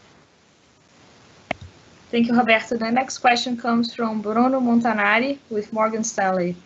Thank 2.16 2.28
you, 2.28 2.34
Roberto. 2.38 2.78
The 2.78 2.90
next 2.90 3.18
question 3.18 3.58
comes 3.58 3.94
from 3.94 4.22
Bruno 4.22 4.58
Montanari 4.58 5.38
with 5.50 5.70
Morgan 5.70 6.02
Stanley, 6.02 6.56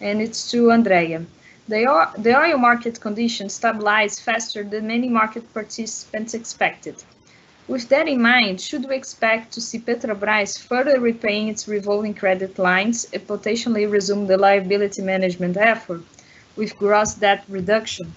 and 0.00 0.20
it's 0.20 0.50
to 0.50 0.72
Andrea. 0.72 1.24
The 1.68 1.86
oil, 1.86 2.58
market 2.58 3.00
conditions 3.00 3.54
stabilized 3.54 4.22
faster 4.22 4.64
than 4.64 4.88
many 4.88 5.08
market 5.08 5.44
participants 5.54 6.34
expected. 6.34 7.04
With 7.68 7.88
that 7.90 8.08
in 8.08 8.20
mind, 8.20 8.60
should 8.60 8.88
we 8.88 8.96
expect 8.96 9.52
to 9.52 9.60
see 9.60 9.78
Petrobras 9.78 10.58
further 10.58 10.98
repaying 10.98 11.50
its 11.50 11.68
revolving 11.68 12.14
credit 12.14 12.58
lines 12.58 13.06
and 13.12 13.24
potentially 13.28 13.86
resume 13.86 14.26
the 14.26 14.36
liability 14.36 15.02
management 15.02 15.56
effort 15.56 16.02
with 16.56 16.76
gross 16.76 17.14
debt 17.14 17.44
reduction? 17.48 18.12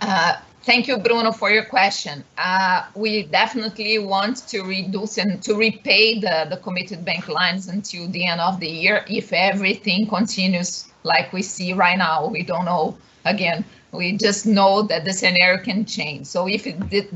Uh, 0.00 0.36
Thank 0.62 0.88
you, 0.88 0.98
Bruno, 0.98 1.32
for 1.32 1.50
your 1.50 1.64
question. 1.64 2.22
Uh, 2.36 2.84
we 2.94 3.22
definitely 3.22 3.98
want 3.98 4.46
to 4.48 4.60
reduce 4.62 5.16
and 5.16 5.42
to 5.42 5.54
repay 5.54 6.20
the, 6.20 6.46
the 6.50 6.58
committed 6.58 7.02
bank 7.02 7.28
lines 7.28 7.68
until 7.68 8.06
the 8.08 8.26
end 8.26 8.42
of 8.42 8.60
the 8.60 8.68
year 8.68 9.04
if 9.08 9.32
everything 9.32 10.06
continues 10.06 10.88
like 11.02 11.32
we 11.32 11.40
see 11.40 11.72
right 11.72 11.96
now. 11.96 12.26
We 12.28 12.42
don't 12.42 12.66
know. 12.66 12.98
Again, 13.24 13.64
we 13.92 14.18
just 14.18 14.44
know 14.44 14.82
that 14.82 15.06
the 15.06 15.14
scenario 15.14 15.62
can 15.62 15.86
change. 15.86 16.26
So 16.26 16.46
if 16.46 16.66
it 16.66 16.90
did, 16.90 17.08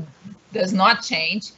does 0.51 0.73
not 0.73 1.03
change, 1.03 1.51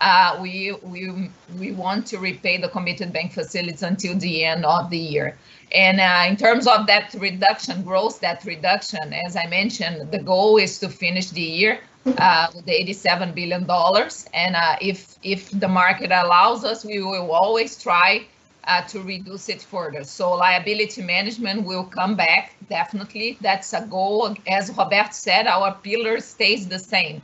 uh, 0.00 0.38
we, 0.40 0.72
we, 0.82 1.30
we 1.58 1.72
want 1.72 2.06
to 2.06 2.18
repay 2.18 2.56
the 2.56 2.68
committed 2.68 3.12
bank 3.12 3.32
facilities 3.32 3.82
until 3.82 4.18
the 4.18 4.44
end 4.44 4.64
of 4.64 4.88
the 4.88 4.98
year. 4.98 5.36
And 5.74 6.00
uh, 6.00 6.24
in 6.28 6.36
terms 6.36 6.66
of 6.68 6.86
that 6.86 7.14
reduction, 7.18 7.82
gross 7.82 8.18
debt 8.18 8.44
reduction, 8.44 9.12
as 9.12 9.36
I 9.36 9.46
mentioned, 9.46 10.12
the 10.12 10.20
goal 10.20 10.56
is 10.56 10.78
to 10.78 10.88
finish 10.88 11.30
the 11.30 11.42
year 11.42 11.80
uh, 12.18 12.46
with 12.54 12.68
87 12.68 13.32
billion 13.32 13.64
dollars. 13.64 14.26
And 14.32 14.54
uh, 14.54 14.76
if 14.80 15.16
if 15.22 15.50
the 15.50 15.68
market 15.68 16.12
allows 16.12 16.64
us, 16.64 16.84
we 16.84 17.02
will 17.02 17.32
always 17.32 17.82
try 17.82 18.26
uh, 18.66 18.82
to 18.82 19.02
reduce 19.02 19.48
it 19.48 19.62
further. 19.62 20.04
So 20.04 20.32
liability 20.32 21.02
management 21.02 21.64
will 21.64 21.84
come 21.84 22.14
back 22.14 22.56
definitely. 22.68 23.38
That's 23.40 23.72
a 23.72 23.86
goal. 23.86 24.36
As 24.46 24.70
Robert 24.70 25.12
said, 25.14 25.46
our 25.46 25.74
pillar 25.82 26.20
stays 26.20 26.68
the 26.68 26.78
same, 26.78 27.20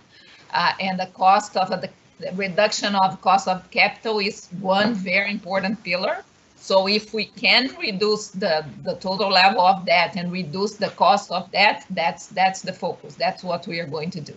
uh, 0.52 0.72
and 0.80 0.98
the 0.98 1.06
cost 1.14 1.56
of 1.56 1.68
the, 1.70 1.88
the 2.18 2.32
reduction 2.34 2.96
of 2.96 3.20
cost 3.22 3.48
of 3.48 3.70
capital 3.70 4.18
is 4.18 4.48
one 4.60 4.94
very 4.94 5.30
important 5.30 5.82
pillar. 5.84 6.24
So 6.60 6.86
if 6.86 7.14
we 7.14 7.24
can 7.24 7.74
reduce 7.80 8.28
the, 8.28 8.64
the 8.84 8.94
total 8.96 9.30
level 9.30 9.62
of 9.62 9.86
debt 9.86 10.14
and 10.16 10.30
reduce 10.30 10.76
the 10.76 10.90
cost 10.90 11.30
of 11.30 11.50
debt, 11.50 11.86
that's, 11.90 12.26
that's 12.26 12.60
the 12.60 12.72
focus. 12.72 13.14
That's 13.14 13.42
what 13.42 13.66
we 13.66 13.80
are 13.80 13.86
going 13.86 14.10
to 14.10 14.20
do. 14.20 14.34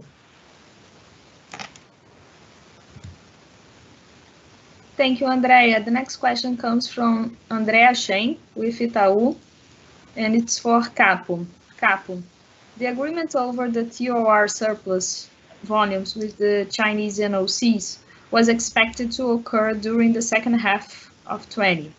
Thank 4.96 5.20
you, 5.20 5.28
Andrea. 5.28 5.84
The 5.84 5.92
next 5.92 6.18
question 6.18 6.56
comes 6.56 6.88
from 6.88 7.36
Andrea 7.52 7.94
Shen 7.94 8.38
with 8.56 8.80
Itaú, 8.80 9.36
and 10.16 10.34
it's 10.34 10.58
for 10.58 10.82
Capo. 10.82 11.46
Capo, 11.78 12.24
the 12.78 12.86
agreement 12.86 13.36
over 13.36 13.70
the 13.70 13.84
TOR 13.86 14.48
surplus 14.48 15.30
volumes 15.64 16.16
with 16.16 16.38
the 16.38 16.68
Chinese 16.72 17.20
NOCs 17.20 17.98
was 18.32 18.48
expected 18.48 19.12
to 19.14 19.32
occur 19.32 19.74
during 19.74 20.14
the 20.14 20.22
second 20.22 20.54
half 20.54 21.12
of 21.28 21.50
20. 21.50 21.92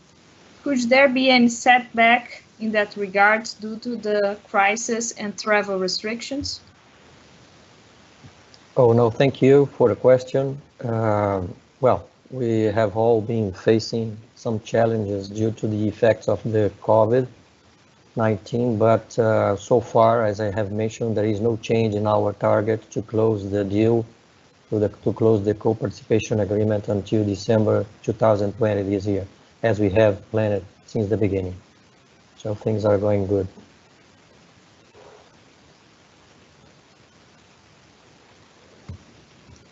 Could 0.64 0.88
there 0.88 1.10
be 1.10 1.28
any 1.28 1.48
setback 1.48 2.42
in 2.58 2.72
that 2.72 2.96
regard 2.96 3.50
due 3.60 3.76
to 3.80 3.96
the 3.96 4.38
crisis 4.48 5.12
and 5.12 5.38
travel 5.38 5.78
restrictions? 5.78 6.60
Oh, 8.74 8.94
no, 8.94 9.10
thank 9.10 9.42
you 9.42 9.66
for 9.76 9.90
the 9.90 9.94
question. 9.94 10.58
Uh, 10.82 11.42
well, 11.82 12.08
we 12.30 12.62
have 12.62 12.96
all 12.96 13.20
been 13.20 13.52
facing 13.52 14.16
some 14.36 14.58
challenges 14.60 15.28
due 15.28 15.50
to 15.50 15.66
the 15.68 15.86
effects 15.86 16.28
of 16.28 16.42
the 16.50 16.72
COVID-19, 16.80 18.78
but 18.78 19.18
uh, 19.18 19.56
so 19.56 19.80
far, 19.80 20.24
as 20.24 20.40
I 20.40 20.50
have 20.50 20.72
mentioned, 20.72 21.14
there 21.14 21.26
is 21.26 21.40
no 21.40 21.58
change 21.58 21.94
in 21.94 22.06
our 22.06 22.32
target 22.32 22.90
to 22.92 23.02
close 23.02 23.50
the 23.50 23.64
deal, 23.64 24.06
to, 24.70 24.78
the, 24.78 24.88
to 24.88 25.12
close 25.12 25.44
the 25.44 25.52
co-participation 25.52 26.40
agreement 26.40 26.88
until 26.88 27.22
December 27.22 27.84
2020 28.02 28.82
this 28.84 29.04
year 29.04 29.26
as 29.64 29.80
we 29.80 29.88
have 29.88 30.14
planned 30.30 30.62
since 30.86 31.08
the 31.08 31.16
beginning. 31.16 31.56
So 32.36 32.54
things 32.54 32.84
are 32.84 32.98
going 32.98 33.26
good. 33.26 33.48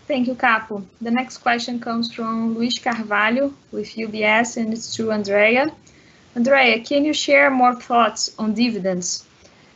Thank 0.08 0.26
you, 0.26 0.34
Capo. 0.34 0.82
The 1.00 1.10
next 1.10 1.38
question 1.38 1.78
comes 1.78 2.12
from 2.12 2.54
Luis 2.54 2.78
Carvalho 2.78 3.52
with 3.70 3.88
UBS, 3.94 4.56
and 4.56 4.72
it's 4.72 4.96
to 4.96 5.12
Andrea. 5.12 5.70
Andrea, 6.34 6.80
can 6.80 7.04
you 7.04 7.12
share 7.12 7.50
more 7.50 7.74
thoughts 7.74 8.34
on 8.38 8.54
dividends 8.54 9.26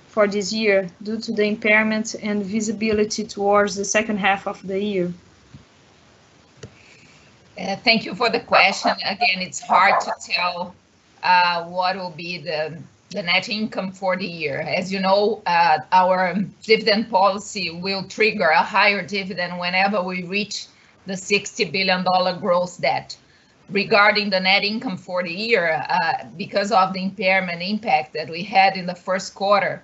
for 0.08 0.26
this 0.26 0.52
year 0.52 0.88
due 1.02 1.20
to 1.20 1.32
the 1.32 1.44
impairment 1.44 2.14
and 2.22 2.42
visibility 2.42 3.24
towards 3.24 3.76
the 3.76 3.84
second 3.84 4.18
half 4.18 4.46
of 4.46 4.66
the 4.66 4.82
year? 4.82 5.12
Uh, 7.58 7.74
thank 7.76 8.04
you 8.04 8.14
for 8.14 8.28
the 8.28 8.40
question. 8.40 8.92
Again, 9.04 9.40
it's 9.40 9.60
hard 9.60 10.00
to 10.02 10.12
tell 10.20 10.74
uh, 11.22 11.64
what 11.64 11.96
will 11.96 12.10
be 12.10 12.36
the, 12.38 12.76
the 13.10 13.22
net 13.22 13.48
income 13.48 13.92
for 13.92 14.14
the 14.16 14.26
year. 14.26 14.60
As 14.60 14.92
you 14.92 15.00
know, 15.00 15.42
uh, 15.46 15.78
our 15.92 16.34
dividend 16.62 17.08
policy 17.08 17.70
will 17.70 18.04
trigger 18.04 18.48
a 18.48 18.62
higher 18.62 19.02
dividend 19.02 19.58
whenever 19.58 20.02
we 20.02 20.24
reach 20.24 20.66
the 21.06 21.14
$60 21.14 21.72
billion 21.72 22.04
gross 22.40 22.76
debt. 22.76 23.16
Regarding 23.70 24.30
the 24.30 24.38
net 24.38 24.62
income 24.62 24.96
for 24.96 25.22
the 25.22 25.32
year, 25.32 25.84
uh, 25.88 26.24
because 26.36 26.70
of 26.70 26.92
the 26.92 27.02
impairment 27.02 27.62
impact 27.62 28.12
that 28.12 28.28
we 28.28 28.42
had 28.42 28.76
in 28.76 28.86
the 28.86 28.94
first 28.94 29.34
quarter, 29.34 29.82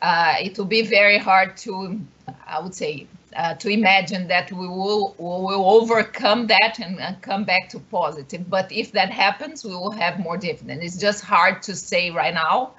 uh, 0.00 0.34
it 0.40 0.56
will 0.56 0.64
be 0.64 0.82
very 0.82 1.18
hard 1.18 1.56
to, 1.58 2.00
I 2.46 2.60
would 2.60 2.74
say, 2.74 3.06
uh, 3.36 3.54
to 3.54 3.68
imagine 3.68 4.26
that 4.28 4.50
we 4.50 4.66
will, 4.66 5.14
we 5.18 5.24
will 5.24 5.64
overcome 5.70 6.46
that 6.48 6.80
and 6.80 7.20
come 7.22 7.44
back 7.44 7.68
to 7.70 7.78
positive. 7.78 8.48
But 8.48 8.70
if 8.72 8.92
that 8.92 9.10
happens, 9.10 9.64
we 9.64 9.70
will 9.70 9.92
have 9.92 10.18
more 10.18 10.36
dividend. 10.36 10.82
It's 10.82 10.96
just 10.96 11.24
hard 11.24 11.62
to 11.62 11.76
say 11.76 12.10
right 12.10 12.34
now. 12.34 12.72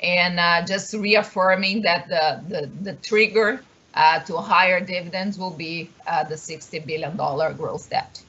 And 0.00 0.40
uh, 0.40 0.66
just 0.66 0.94
reaffirming 0.94 1.82
that 1.82 2.08
the, 2.08 2.42
the, 2.48 2.66
the 2.82 2.94
trigger 2.96 3.62
uh, 3.94 4.18
to 4.20 4.36
higher 4.38 4.80
dividends 4.80 5.38
will 5.38 5.52
be 5.52 5.90
uh, 6.06 6.24
the 6.24 6.34
$60 6.34 6.84
billion 6.84 7.16
gross 7.56 7.86
debt. 7.86 8.20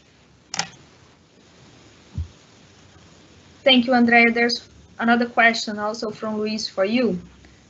Thank 3.64 3.88
you, 3.88 3.94
Andrea. 3.94 4.30
There's 4.30 4.68
another 5.00 5.26
question 5.26 5.80
also 5.80 6.12
from 6.12 6.38
Luis 6.38 6.68
for 6.68 6.86
you. 6.86 7.20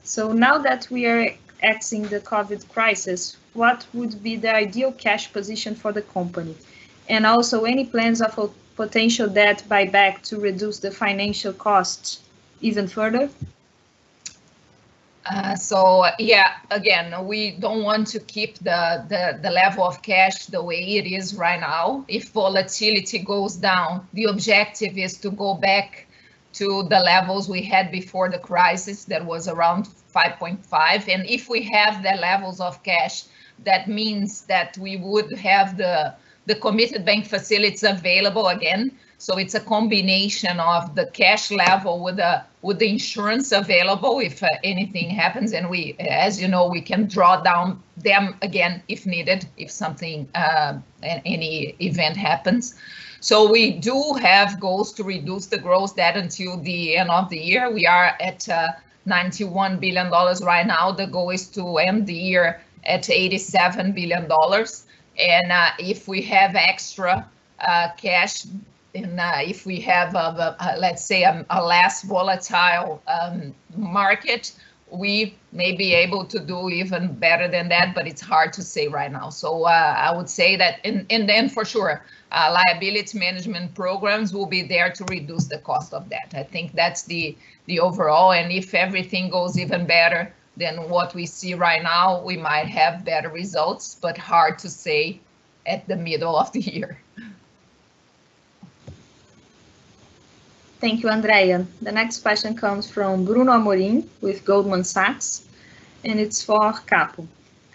So 0.04 0.34
now 0.34 0.58
that 0.58 0.88
we 0.90 1.06
are 1.06 1.30
exiting 1.62 2.04
the 2.08 2.20
COVID 2.20 2.68
crisis, 2.70 3.38
what 3.54 3.86
would 3.94 4.22
be 4.24 4.36
the 4.36 4.54
ideal 4.54 4.92
cash 4.92 5.32
position 5.32 5.76
for 5.76 5.92
the 5.92 6.02
company? 6.02 6.56
And 7.10 7.26
also 7.26 7.66
any 7.66 7.86
plans 7.86 8.22
of 8.22 8.38
a 8.38 8.50
potential 8.76 9.28
debt 9.28 9.64
buyback 9.70 10.22
to 10.24 10.40
reduce 10.40 10.80
the 10.80 10.92
financial 10.92 11.54
costs 11.54 12.22
even 12.62 12.88
further? 12.88 13.30
Uh, 15.26 15.56
so 15.56 16.06
yeah, 16.20 16.56
again, 16.72 17.26
we 17.26 17.52
don't 17.52 17.84
want 17.84 18.08
to 18.08 18.20
keep 18.20 18.58
the, 18.60 19.06
the, 19.08 19.40
the 19.42 19.50
level 19.50 19.86
of 19.86 20.02
cash 20.02 20.48
the 20.48 20.62
way 20.62 20.82
it 20.98 21.06
is 21.06 21.36
right 21.36 21.60
now. 21.60 22.04
If 22.08 22.30
volatility 22.30 23.20
goes 23.20 23.56
down, 23.56 24.06
the 24.14 24.26
objective 24.26 24.98
is 24.98 25.18
to 25.20 25.32
go 25.32 25.54
back 25.54 26.08
to 26.54 26.84
the 26.84 27.00
levels 27.00 27.50
we 27.50 27.64
had 27.64 27.92
before 27.92 28.30
the 28.30 28.38
crisis 28.38 29.06
that 29.06 29.26
was 29.26 29.48
around 29.48 29.88
5.5 30.14 31.08
and 31.08 31.26
if 31.26 31.50
we 31.50 31.64
have 31.64 32.04
the 32.04 32.16
levels 32.22 32.60
of 32.60 32.84
cash 32.84 33.24
that 33.64 33.88
means 33.88 34.42
that 34.44 34.78
we 34.78 34.98
would 34.98 35.32
have 35.38 35.78
the 35.78 36.14
the 36.46 36.56
committed 36.56 37.06
bank 37.06 37.26
facilities 37.26 37.84
available 37.84 38.48
again 38.48 38.92
so 39.18 39.38
it's 39.38 39.56
a 39.56 39.60
combination 39.60 40.60
of 40.60 40.96
the 40.96 41.06
cash 41.08 41.52
level 41.52 42.04
with 42.04 42.18
the 42.18 42.44
with 42.62 42.80
the 42.80 42.90
insurance 42.90 43.52
available 43.52 44.20
if 44.20 44.44
uh, 44.44 44.48
anything 44.64 45.10
happens 45.10 45.54
and 45.54 45.70
we 45.70 45.96
as 46.00 46.42
you 46.42 46.48
know 46.48 46.68
we 46.68 46.82
can 46.82 47.08
draw 47.08 47.42
down 47.42 47.82
them 47.98 48.36
again 48.42 48.84
if 48.90 49.06
needed 49.06 49.48
if 49.58 49.72
something 49.72 50.28
uh, 50.36 50.78
any 51.02 51.76
event 51.80 52.18
happens 52.18 52.76
so 53.24 53.50
we 53.50 53.72
do 53.72 54.18
have 54.22 54.60
goals 54.60 54.92
to 54.96 55.04
reduce 55.06 55.46
the 55.46 55.58
gross 55.58 55.94
debt 55.94 56.18
until 56.18 56.58
the 56.58 56.98
end 56.98 57.10
of 57.10 57.30
the 57.30 57.38
year. 57.40 57.72
We 57.72 57.86
are 57.86 58.18
at 58.20 58.50
uh, 58.50 58.74
$91 59.08 59.80
billion 59.80 60.12
right 60.12 60.68
now. 60.68 60.92
The 60.92 61.08
goal 61.08 61.30
is 61.30 61.48
to 61.52 61.78
end 61.78 62.06
the 62.06 62.14
year 62.14 62.60
at 62.86 63.04
$87 63.04 63.94
billion. 63.94 64.28
And 65.20 65.52
uh, 65.52 65.70
if 65.80 66.08
we 66.08 66.22
have 66.24 66.56
extra 66.56 67.30
uh, 67.60 67.90
cash, 67.98 68.46
and 68.96 69.20
uh, 69.20 69.40
if 69.42 69.66
we 69.66 69.80
have, 69.82 70.16
a, 70.16 70.56
a, 70.60 70.80
let's 70.80 71.04
say, 71.04 71.24
a, 71.24 71.46
a 71.50 71.64
less 71.64 72.04
volatile 72.04 73.02
um, 73.08 73.56
market, 73.76 74.54
we 74.92 75.36
may 75.52 75.72
be 75.76 75.94
able 75.94 76.24
to 76.26 76.40
do 76.40 76.70
even 76.70 77.14
better 77.16 77.48
than 77.48 77.68
that, 77.70 77.96
but 77.96 78.06
it's 78.06 78.22
hard 78.22 78.54
to 78.54 78.62
say 78.62 78.88
right 78.88 79.12
now. 79.12 79.30
So 79.30 79.64
uh, 79.64 79.96
I 79.98 80.16
would 80.16 80.30
say 80.30 80.56
that, 80.58 80.80
and, 80.84 81.06
and 81.10 81.28
then 81.28 81.50
for 81.50 81.66
sure, 81.66 82.06
uh, 82.32 82.56
liability 82.68 83.18
management 83.18 83.74
programs 83.74 84.34
will 84.34 84.46
be 84.46 84.62
there 84.62 84.92
to 84.92 85.04
reduce 85.06 85.46
the 85.46 85.58
cost 85.60 85.94
of 85.94 86.10
that. 86.10 86.34
I 86.36 86.44
think 86.44 86.74
that's 86.74 87.04
the, 87.04 87.36
the 87.66 87.80
overall, 87.80 88.34
and 88.34 88.52
if 88.52 88.76
everything 88.76 89.30
goes 89.30 89.58
even 89.58 89.88
better 89.88 90.32
than 90.58 90.90
what 90.90 91.16
we 91.16 91.26
see 91.26 91.54
right 91.54 91.82
now, 91.82 92.22
we 92.22 92.38
might 92.38 92.68
have 92.68 93.06
better 93.06 93.30
results, 93.30 93.98
but 94.00 94.18
hard 94.18 94.60
to 94.60 94.70
say 94.70 95.20
at 95.66 95.88
the 95.88 95.96
middle 95.96 96.38
of 96.38 96.52
the 96.52 96.62
year. 96.62 96.98
Thank 100.80 101.02
you, 101.02 101.10
Andrea. 101.10 101.66
The 101.82 101.92
next 101.92 102.20
question 102.20 102.56
comes 102.56 102.90
from 102.90 103.24
Bruno 103.24 103.54
Amorim 103.54 104.06
with 104.20 104.44
Goldman 104.44 104.84
Sachs, 104.84 105.46
and 106.04 106.20
it's 106.20 106.44
for 106.44 106.74
Capo. 106.86 107.26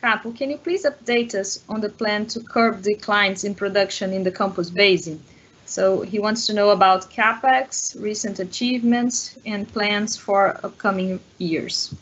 Capo, 0.01 0.31
can 0.31 0.51
you 0.51 0.59
please 0.59 0.85
update 0.85 1.35
us 1.35 1.64
on 1.68 1.81
the 1.81 1.89
plan 1.89 2.26
to 2.26 2.41
curb 2.41 2.83
declines 2.83 3.45
in 3.45 3.55
production 3.55 4.12
in 4.12 4.22
the 4.22 4.31
Campos 4.31 4.70
Basin? 4.70 5.20
So 5.64 6.03
he 6.03 6.18
wants 6.18 6.47
to 6.47 6.53
know 6.53 6.70
about 6.70 7.11
CapEx, 7.11 8.01
recent 8.01 8.39
achievements, 8.39 9.39
and 9.45 9.66
plans 9.72 10.16
for 10.16 10.61
upcoming 10.62 11.18
years. 11.39 11.95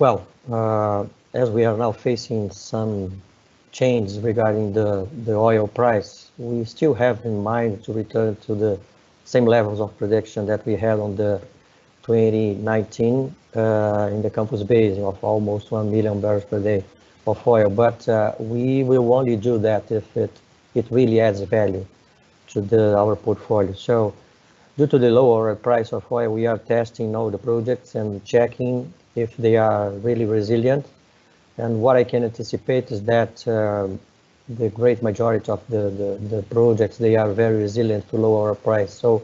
Well, 0.00 0.26
uh, 0.50 1.06
as 1.34 1.50
we 1.50 1.64
are 1.64 1.76
now 1.76 1.92
facing 1.92 2.50
some 2.50 3.22
change 3.70 4.16
regarding 4.18 4.72
the, 4.72 5.06
the 5.24 5.34
oil 5.34 5.68
price, 5.68 6.32
we 6.36 6.64
still 6.64 6.94
have 6.94 7.24
in 7.24 7.44
mind 7.44 7.84
to 7.84 7.92
return 7.92 8.34
to 8.46 8.56
the 8.56 8.80
same 9.24 9.44
levels 9.44 9.78
of 9.80 9.96
production 9.96 10.46
that 10.46 10.66
we 10.66 10.74
had 10.74 10.98
on 10.98 11.14
the 11.14 11.40
2019 12.02 13.34
uh, 13.54 14.08
in 14.10 14.20
the 14.20 14.30
Campos 14.30 14.64
Basin 14.64 15.04
of 15.04 15.22
almost 15.22 15.70
1 15.70 15.88
million 15.92 16.20
barrels 16.20 16.44
per 16.44 16.58
day 16.58 16.82
of 17.28 17.46
oil. 17.46 17.70
But 17.70 18.08
uh, 18.08 18.34
we 18.40 18.82
will 18.82 19.14
only 19.14 19.36
do 19.36 19.58
that 19.58 19.92
if 19.92 20.16
it, 20.16 20.32
it 20.74 20.86
really 20.90 21.20
adds 21.20 21.40
value 21.42 21.86
to 22.48 22.60
the, 22.60 22.98
our 22.98 23.14
portfolio. 23.14 23.72
So 23.74 24.12
due 24.76 24.88
to 24.88 24.98
the 24.98 25.10
lower 25.10 25.54
price 25.54 25.92
of 25.92 26.10
oil, 26.10 26.34
we 26.34 26.46
are 26.46 26.58
testing 26.58 27.14
all 27.14 27.30
the 27.30 27.38
projects 27.38 27.94
and 27.94 28.24
checking 28.24 28.92
if 29.14 29.36
they 29.36 29.56
are 29.56 29.90
really 29.90 30.24
resilient. 30.24 30.86
And 31.56 31.80
what 31.80 31.96
I 31.96 32.04
can 32.04 32.24
anticipate 32.24 32.90
is 32.90 33.02
that 33.04 33.46
uh, 33.46 33.88
the 34.48 34.68
great 34.70 35.02
majority 35.02 35.50
of 35.50 35.66
the, 35.68 35.90
the, 35.90 36.36
the, 36.36 36.42
projects, 36.42 36.98
they 36.98 37.16
are 37.16 37.32
very 37.32 37.56
resilient 37.62 38.08
to 38.10 38.16
lower 38.16 38.54
price. 38.54 38.92
So 38.92 39.22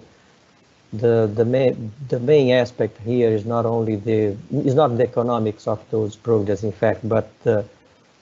the, 0.93 1.30
the, 1.34 1.45
main, 1.45 1.93
the 2.09 2.20
main 2.20 2.53
aspect 2.53 2.99
here 2.99 3.30
is 3.30 3.45
not 3.45 3.66
only 3.66 3.97
the, 3.97 4.36
is 4.53 4.74
not 4.74 4.97
the 4.97 5.03
economics 5.05 5.66
of 5.66 5.84
those 5.91 6.16
projects, 6.16 6.62
in 6.62 6.72
fact, 6.72 7.07
but 7.09 7.30
the, 7.43 7.64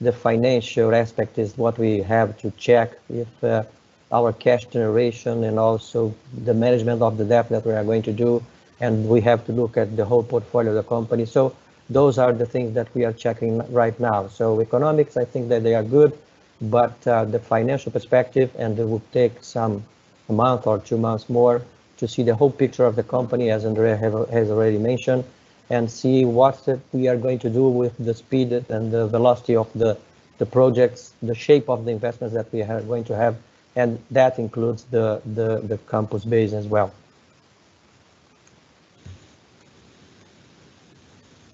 the 0.01 0.11
financial 0.11 0.93
aspect 0.93 1.37
is 1.37 1.57
what 1.57 1.77
we 1.77 1.99
have 1.99 2.37
to 2.39 2.51
check 2.51 2.97
if 3.09 3.43
uh, 3.43 3.63
our 4.11 4.33
cash 4.33 4.65
generation 4.65 5.43
and 5.43 5.59
also 5.59 6.13
the 6.45 6.53
management 6.53 7.01
of 7.01 7.17
the 7.17 7.25
debt 7.25 7.49
that 7.49 7.65
we 7.65 7.73
are 7.73 7.83
going 7.83 8.01
to 8.01 8.11
do. 8.11 8.43
And 8.79 9.09
we 9.09 9.21
have 9.21 9.45
to 9.45 9.51
look 9.51 9.77
at 9.77 9.95
the 9.95 10.05
whole 10.05 10.23
portfolio 10.23 10.71
of 10.71 10.75
the 10.75 10.83
company. 10.83 11.25
So 11.25 11.55
those 11.89 12.17
are 12.17 12.33
the 12.33 12.45
things 12.45 12.73
that 12.75 12.87
we 12.95 13.03
are 13.05 13.13
checking 13.13 13.57
right 13.71 13.99
now. 13.99 14.27
So 14.27 14.61
economics, 14.61 15.17
I 15.17 15.25
think 15.25 15.49
that 15.49 15.63
they 15.63 15.75
are 15.75 15.83
good 15.83 16.17
but 16.61 17.07
uh, 17.07 17.25
the 17.25 17.39
financial 17.39 17.91
perspective, 17.91 18.51
and 18.57 18.77
it 18.77 18.85
will 18.85 19.01
take 19.11 19.31
some 19.41 19.83
a 20.27 20.33
month 20.33 20.67
or 20.67 20.79
two 20.79 20.97
months 20.97 21.29
more 21.29 21.61
to 21.97 22.07
see 22.07 22.23
the 22.23 22.35
whole 22.35 22.51
picture 22.51 22.85
of 22.85 22.95
the 22.95 23.03
company, 23.03 23.49
as 23.49 23.65
Andrea 23.65 23.95
have, 23.97 24.29
has 24.29 24.49
already 24.49 24.77
mentioned, 24.77 25.23
and 25.69 25.89
see 25.89 26.25
what 26.25 26.67
we 26.91 27.07
are 27.07 27.17
going 27.17 27.39
to 27.39 27.49
do 27.49 27.67
with 27.67 27.95
the 27.97 28.13
speed 28.13 28.51
and 28.69 28.91
the 28.91 29.07
velocity 29.07 29.55
of 29.55 29.71
the, 29.73 29.97
the 30.37 30.45
projects, 30.45 31.13
the 31.21 31.35
shape 31.35 31.69
of 31.69 31.85
the 31.85 31.91
investments 31.91 32.33
that 32.33 32.51
we 32.51 32.61
are 32.61 32.81
going 32.81 33.03
to 33.05 33.15
have, 33.15 33.37
and 33.75 33.99
that 34.11 34.39
includes 34.39 34.83
the, 34.85 35.21
the, 35.25 35.59
the 35.59 35.77
Campos 35.89 36.25
Basin 36.25 36.57
as 36.59 36.67
well. 36.67 36.93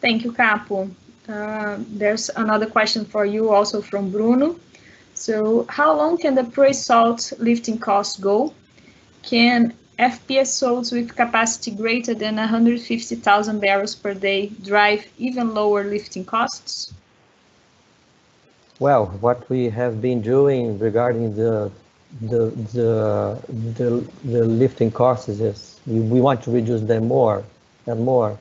Thank 0.05 0.23
you, 0.23 0.33
Capo. 0.33 0.91
Uh, 1.27 1.79
there's 1.89 2.29
another 2.29 2.67
question 2.67 3.05
for 3.05 3.25
you 3.25 3.51
also 3.51 3.81
from 3.81 4.11
Bruno. 4.11 4.55
So 5.15 5.65
how 5.67 5.97
long 5.97 6.19
can 6.19 6.35
the 6.35 6.43
pre-salt 6.43 7.33
lifting 7.39 7.79
costs 7.79 8.19
go? 8.19 8.53
Can 9.23 9.73
FPSOs 9.97 10.91
with 10.91 11.15
capacity 11.15 11.71
greater 11.71 12.13
than 12.13 12.35
150,000 12.35 13.59
barrels 13.59 13.95
per 13.95 14.13
day 14.13 14.51
drive 14.61 15.07
even 15.17 15.55
lower 15.55 15.83
lifting 15.83 16.23
costs? 16.23 16.93
Well, 18.77 19.07
what 19.21 19.49
we 19.49 19.69
have 19.69 20.03
been 20.03 20.21
doing 20.21 20.77
regarding 20.77 21.35
the 21.35 21.71
the 22.21 22.51
the 22.73 23.39
the, 23.77 24.07
the 24.23 24.43
lifting 24.45 24.91
costs 24.91 25.29
is 25.29 25.79
we, 25.87 25.99
we 25.99 26.21
want 26.21 26.43
to 26.43 26.51
reduce 26.51 26.81
them 26.81 27.07
more 27.07 27.43
and 27.87 28.05
more. 28.05 28.37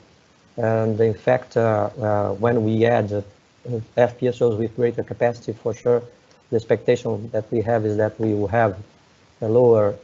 And 0.56 1.00
in 1.00 1.14
fact, 1.14 1.56
uh, 1.56 1.90
uh, 2.00 2.32
when 2.34 2.64
we 2.64 2.86
add 2.86 3.12
uh, 3.12 3.22
FPSOs 3.96 4.58
with 4.58 4.76
greater 4.76 5.02
capacity, 5.02 5.52
for 5.52 5.74
sure, 5.74 6.02
the 6.50 6.56
expectation 6.56 7.30
that 7.30 7.50
we 7.50 7.60
have 7.62 7.84
is 7.84 7.96
that 7.96 8.18
we 8.20 8.34
will 8.34 8.48
have 8.48 8.78
a 9.40 9.48
lower 9.48 9.96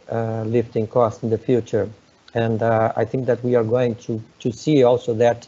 lifting 0.44 0.86
cost 0.86 1.22
in 1.22 1.30
the 1.30 1.38
future. 1.38 1.88
And 2.34 2.62
I 2.62 3.05
think 3.05 3.26
that 3.26 3.42
we 3.44 3.55
are 3.55 3.64
going 3.64 3.94
to 4.07 4.22
to 4.40 4.53
see 4.53 4.82
also 4.82 5.14
that 5.14 5.46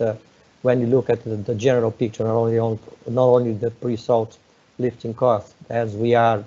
when 0.62 0.80
you 0.80 0.86
look 0.86 1.11
at 1.11 1.24
the, 1.24 1.36
the, 1.36 1.55
general 1.55 1.90
picture, 1.90 2.22
not 2.24 2.36
only 2.36 2.59
on 2.59 2.78
not 3.09 3.26
only 3.26 3.53
the 3.53 3.70
pre-salt 3.70 4.38
lifting 4.78 5.14
cost, 5.14 5.55
as 5.68 5.96
we 5.96 6.14
are 6.14 6.44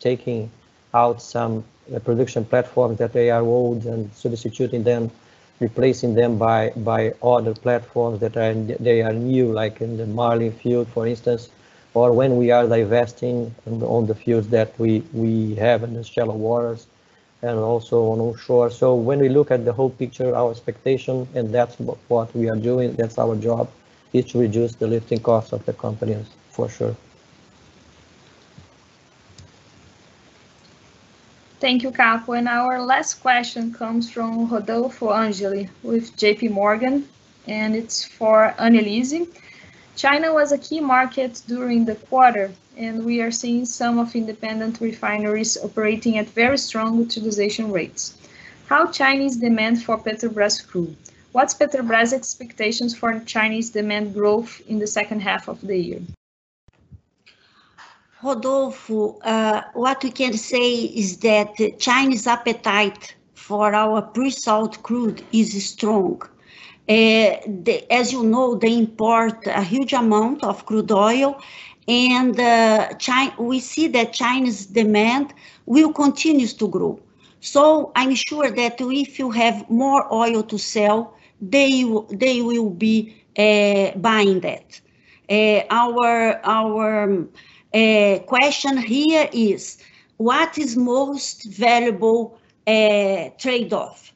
taking 0.00 0.50
out 0.92 1.22
some 1.22 1.64
production 2.04 2.44
platforms 2.44 2.98
that 2.98 3.12
they 3.12 3.30
are 3.30 3.42
old 3.42 3.84
and 3.84 4.12
substituting 4.14 4.82
them, 4.82 5.10
replacing 5.60 6.14
them 6.14 6.38
by 6.38 6.70
by 6.76 7.12
other 7.22 7.54
platforms 7.54 8.20
that 8.20 8.36
are 8.36 8.54
they 8.54 9.02
are 9.02 9.12
new, 9.12 9.52
like 9.52 9.80
in 9.80 9.96
the 9.96 10.04
Marlim 10.06 10.52
field, 10.52 10.88
for 10.88 11.06
instance, 11.06 11.48
or 11.94 12.12
when 12.12 12.36
we 12.36 12.50
are 12.50 12.66
divesting 12.66 13.54
on 13.66 14.06
the 14.06 14.14
fields 14.14 14.48
that 14.48 14.78
we 14.78 15.02
we 15.12 15.54
have 15.56 15.82
in 15.84 15.94
the 15.94 16.04
shallow 16.04 16.34
waters 16.34 16.86
and 17.42 17.58
also 17.58 17.96
on 18.12 18.20
onshore. 18.20 18.70
So 18.70 18.94
when 18.94 19.18
we 19.20 19.28
look 19.28 19.50
at 19.50 19.64
the 19.64 19.72
whole 19.72 19.90
picture, 19.90 20.34
our 20.34 20.50
expectation, 20.50 21.28
and 21.34 21.52
that's 21.52 21.76
what 22.08 22.34
we 22.34 22.48
are 22.48 22.56
doing, 22.56 22.94
that's 22.94 23.18
our 23.18 23.36
job, 23.36 23.68
is 24.12 24.24
to 24.32 24.38
reduce 24.40 24.74
the 24.74 24.86
lifting 24.86 25.20
costs 25.20 25.52
of 25.52 25.64
the 25.66 25.72
companies 25.74 26.26
for 26.50 26.68
sure. 26.68 26.96
Thank 31.64 31.82
you, 31.82 31.92
Capo. 31.92 32.34
And 32.34 32.46
our 32.46 32.78
last 32.78 33.22
question 33.22 33.72
comes 33.72 34.10
from 34.10 34.50
Rodolfo 34.50 35.10
Angeli 35.14 35.70
with 35.82 36.14
JP 36.14 36.50
Morgan, 36.50 37.08
and 37.48 37.74
it's 37.74 38.04
for 38.04 38.54
Anelise. 38.58 39.26
China 39.96 40.34
was 40.34 40.52
a 40.52 40.58
key 40.58 40.80
market 40.80 41.40
during 41.46 41.86
the 41.86 41.94
quarter, 41.94 42.52
and 42.76 43.02
we 43.02 43.22
are 43.22 43.30
seeing 43.30 43.64
some 43.64 43.98
of 43.98 44.14
independent 44.14 44.82
refineries 44.82 45.56
operating 45.56 46.18
at 46.18 46.28
very 46.28 46.58
strong 46.58 46.98
utilization 46.98 47.72
rates. 47.72 48.18
How 48.66 48.92
Chinese 48.92 49.38
demand 49.38 49.82
for 49.82 49.96
Petrobras 49.96 50.60
crude? 50.68 50.94
What's 51.32 51.54
Petrobras 51.54 52.12
expectations 52.12 52.94
for 52.94 53.20
Chinese 53.20 53.70
demand 53.70 54.12
growth 54.12 54.60
in 54.68 54.80
the 54.80 54.86
second 54.86 55.20
half 55.20 55.48
of 55.48 55.62
the 55.62 55.78
year? 55.78 56.02
Rodolfo, 58.24 59.18
uh, 59.20 59.62
what 59.74 60.02
we 60.02 60.10
can 60.10 60.34
say 60.34 60.74
is 61.02 61.18
that 61.18 61.54
Chinese 61.78 62.26
appetite 62.26 63.14
for 63.34 63.74
our 63.74 64.02
pre-salt 64.02 64.82
crude 64.82 65.22
is 65.32 65.50
strong. 65.68 66.20
Uh, 66.88 67.36
the, 67.46 67.84
as 67.90 68.12
you 68.12 68.22
know, 68.24 68.54
they 68.56 68.76
import 68.78 69.46
a 69.46 69.62
huge 69.62 69.92
amount 69.92 70.42
of 70.44 70.66
crude 70.66 70.90
oil 70.92 71.40
and 71.88 72.38
uh, 72.40 72.92
China, 72.94 73.34
we 73.38 73.60
see 73.60 73.88
that 73.88 74.12
China's 74.12 74.66
demand 74.66 75.34
will 75.66 75.92
continue 75.92 76.46
to 76.46 76.68
grow. 76.68 77.00
So 77.40 77.92
I'm 77.96 78.14
sure 78.14 78.50
that 78.50 78.76
if 78.80 79.18
you 79.18 79.30
have 79.30 79.68
more 79.70 80.12
oil 80.12 80.42
to 80.44 80.58
sell, 80.58 81.14
they 81.40 81.84
they 82.10 82.40
will 82.42 82.70
be 82.70 83.14
uh, 83.36 83.96
buying 83.98 84.40
that. 84.40 84.80
Uh, 85.28 85.62
our 85.70 86.40
our 86.44 87.26
uh, 87.74 88.18
question 88.20 88.76
here 88.78 89.28
is, 89.32 89.78
what 90.16 90.56
is 90.56 90.76
most 90.76 91.44
valuable 91.44 92.38
uh, 92.66 93.28
trade-off? 93.38 94.12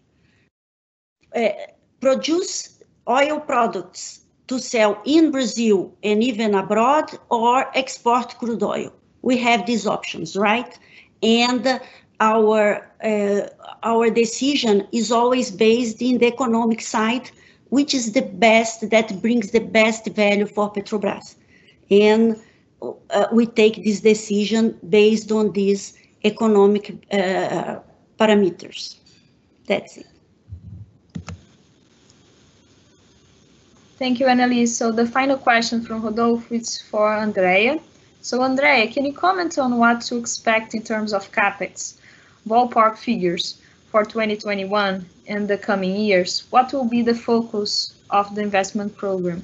Produce 2.01 2.79
oil 3.09 3.41
products 3.41 4.21
to 4.47 4.59
sell 4.59 5.01
in 5.05 5.31
Brazil 5.31 5.93
and 6.03 6.23
even 6.23 6.55
abroad 6.55 7.11
or 7.31 7.67
export 7.77 8.39
crude 8.39 8.63
oil. 8.63 8.93
We 9.23 9.37
have 9.39 9.67
these 9.67 9.87
options, 9.87 10.37
right? 10.37 10.79
And 11.23 11.81
our 12.21 12.89
uh, 13.05 13.49
our 13.83 14.11
decision 14.11 14.87
is 14.93 15.13
always 15.13 15.51
based 15.51 16.01
in 16.01 16.19
the 16.19 16.27
economic 16.27 16.81
side, 16.81 17.31
which 17.71 17.95
is 17.95 18.13
the 18.13 18.23
best 18.23 18.91
that 18.91 19.21
brings 19.21 19.51
the 19.51 19.61
best 19.61 20.07
value 20.07 20.47
for 20.47 20.73
Petrobras, 20.73 21.37
and 21.91 22.37
uh, 22.83 23.27
we 23.33 23.47
take 23.47 23.85
this 23.85 24.01
decision 24.01 24.79
based 24.89 25.33
on 25.33 25.53
these 25.53 25.99
economic 26.25 26.91
uh, 27.13 27.81
parameters. 28.19 28.97
That's 29.67 29.99
it. 29.99 30.07
Thank 33.99 34.21
you, 34.21 34.27
Anelise. 34.27 34.69
So 34.69 34.93
the 34.93 35.07
final 35.07 35.37
question 35.37 35.83
from 35.83 36.03
Rodolfo 36.03 36.55
is 36.55 36.81
for 36.81 37.13
Andrea. 37.13 37.81
So 38.21 38.43
Andrea, 38.43 38.87
can 38.93 39.05
you 39.05 39.13
comment 39.13 39.59
on 39.59 39.77
what 39.77 40.03
to 40.03 40.17
expect 40.17 40.75
in 40.75 40.83
terms 40.83 41.13
of 41.13 41.33
CapEx, 41.33 41.99
ballpark 42.47 42.97
figures 42.97 43.61
for 43.91 44.05
2021 44.05 45.05
and 45.27 45.49
the 45.49 45.59
coming 45.59 45.97
years? 45.97 46.45
What 46.51 46.73
will 46.73 46.89
be 46.89 47.03
the 47.03 47.15
focus 47.15 47.95
of 48.11 48.35
the 48.35 48.43
investment 48.43 48.97
program? 48.97 49.43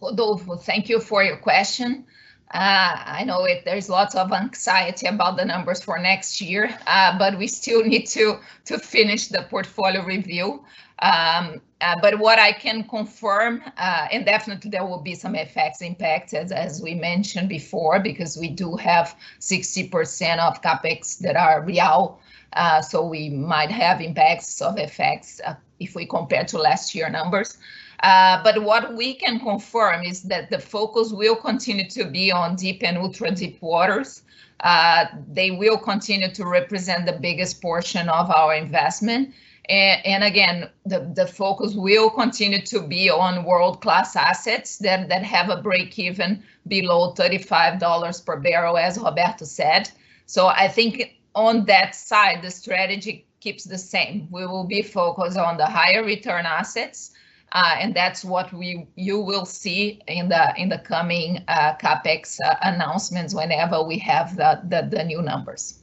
Rodolfo, 0.00 0.56
thank 0.56 0.88
you 0.88 1.00
for 1.00 1.22
your 1.22 1.36
question. 1.36 2.06
Uh, 2.52 2.96
I 3.06 3.24
know 3.24 3.44
it. 3.44 3.64
There's 3.64 3.88
lots 3.88 4.16
of 4.16 4.32
anxiety 4.32 5.06
about 5.06 5.36
the 5.36 5.44
numbers 5.44 5.84
for 5.84 5.98
next 5.98 6.40
year, 6.40 6.76
uh, 6.86 7.16
but 7.16 7.38
we 7.38 7.46
still 7.46 7.84
need 7.84 8.06
to 8.08 8.40
to 8.64 8.78
finish 8.78 9.28
the 9.28 9.42
portfolio 9.42 10.04
review. 10.04 10.64
Um, 11.00 11.60
uh, 11.80 11.96
but 12.02 12.18
what 12.18 12.38
I 12.38 12.52
can 12.52 12.84
confirm, 12.84 13.62
uh, 13.78 14.08
and 14.12 14.26
definitely 14.26 14.70
there 14.70 14.84
will 14.84 15.00
be 15.00 15.14
some 15.14 15.34
effects 15.34 15.80
impacted, 15.80 16.52
as 16.52 16.82
we 16.82 16.94
mentioned 16.94 17.48
before, 17.48 18.00
because 18.00 18.36
we 18.36 18.48
do 18.48 18.76
have 18.76 19.16
60% 19.38 20.38
of 20.38 20.60
capex 20.60 21.18
that 21.20 21.36
are 21.36 21.62
real, 21.62 22.20
uh, 22.52 22.82
so 22.82 23.06
we 23.06 23.30
might 23.30 23.70
have 23.70 24.02
impacts 24.02 24.60
of 24.60 24.76
effects 24.78 25.40
uh, 25.46 25.54
if 25.78 25.94
we 25.94 26.04
compare 26.04 26.44
to 26.44 26.58
last 26.58 26.94
year 26.94 27.08
numbers. 27.08 27.56
Uh, 28.02 28.42
but 28.42 28.62
what 28.62 28.94
we 28.94 29.14
can 29.14 29.38
confirm 29.40 30.02
is 30.02 30.22
that 30.22 30.50
the 30.50 30.58
focus 30.58 31.12
will 31.12 31.36
continue 31.36 31.88
to 31.90 32.04
be 32.04 32.32
on 32.32 32.56
deep 32.56 32.82
and 32.82 32.96
ultra 32.96 33.30
deep 33.30 33.60
waters. 33.60 34.22
Uh, 34.60 35.06
they 35.32 35.50
will 35.50 35.78
continue 35.78 36.30
to 36.30 36.46
represent 36.46 37.06
the 37.06 37.12
biggest 37.12 37.60
portion 37.60 38.08
of 38.08 38.30
our 38.30 38.54
investment. 38.54 39.34
And, 39.68 40.04
and, 40.04 40.24
again, 40.24 40.68
the, 40.84 41.12
the 41.14 41.26
focus 41.26 41.74
will 41.74 42.10
continue 42.10 42.60
to 42.62 42.80
be 42.80 43.08
on 43.08 43.44
world-class 43.44 44.16
assets 44.16 44.78
that, 44.78 45.08
that 45.08 45.22
have 45.22 45.48
a 45.48 45.62
break-even 45.62 46.42
below 46.66 47.14
$35 47.14 48.26
per 48.26 48.36
barrel, 48.40 48.76
as 48.76 48.98
Roberto 48.98 49.44
said. 49.44 49.90
So 50.26 50.48
I 50.48 50.68
think 50.68 51.20
on 51.34 51.64
that 51.66 51.94
side, 51.94 52.42
the 52.42 52.50
strategy 52.50 53.26
keeps 53.40 53.64
the 53.64 53.78
same. 53.78 54.28
We 54.30 54.46
will 54.46 54.64
be 54.64 54.82
focused 54.82 55.38
on 55.38 55.56
the 55.56 55.66
higher 55.66 56.04
return 56.04 56.46
assets, 56.46 57.12
uh, 57.52 57.76
and 57.78 57.94
that's 57.94 58.24
what 58.24 58.52
we 58.52 58.86
you 58.94 59.18
will 59.18 59.44
see 59.44 60.00
in 60.06 60.28
the 60.28 60.54
in 60.56 60.68
the 60.68 60.78
coming 60.78 61.42
uh, 61.48 61.74
capex 61.76 62.38
uh, 62.44 62.54
announcements 62.62 63.34
whenever 63.34 63.82
we 63.82 63.98
have 63.98 64.36
the, 64.36 64.60
the, 64.68 64.88
the 64.96 65.04
new 65.04 65.20
numbers. 65.22 65.80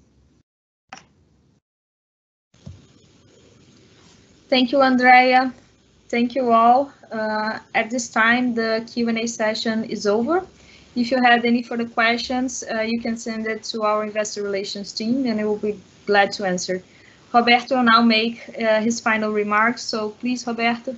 Thank 4.49 4.71
you, 4.71 4.81
Andrea. 4.81 5.53
Thank 6.07 6.35
you 6.35 6.53
all. 6.53 6.93
Uh, 7.11 7.59
at 7.75 7.89
this 7.89 8.09
time, 8.09 8.53
the 8.53 8.87
Q&A 8.93 9.27
session 9.27 9.83
is 9.83 10.07
over. 10.07 10.45
If 10.95 11.11
you 11.11 11.21
had 11.21 11.45
any 11.45 11.61
further 11.61 11.87
questions, 11.87 12.63
uh, 12.73 12.79
you 12.81 13.01
can 13.01 13.17
send 13.17 13.45
it 13.45 13.63
to 13.65 13.83
our 13.83 14.05
investor 14.05 14.41
relations 14.41 14.93
team 14.93 15.25
and 15.25 15.39
I 15.39 15.43
will 15.43 15.57
be 15.57 15.79
glad 16.05 16.31
to 16.33 16.45
answer. 16.45 16.81
Roberto 17.33 17.75
will 17.75 17.83
now 17.83 18.01
make 18.01 18.41
uh, 18.57 18.79
his 18.79 19.01
final 19.01 19.31
remarks. 19.31 19.81
So 19.81 20.11
please, 20.11 20.47
Roberto. 20.47 20.95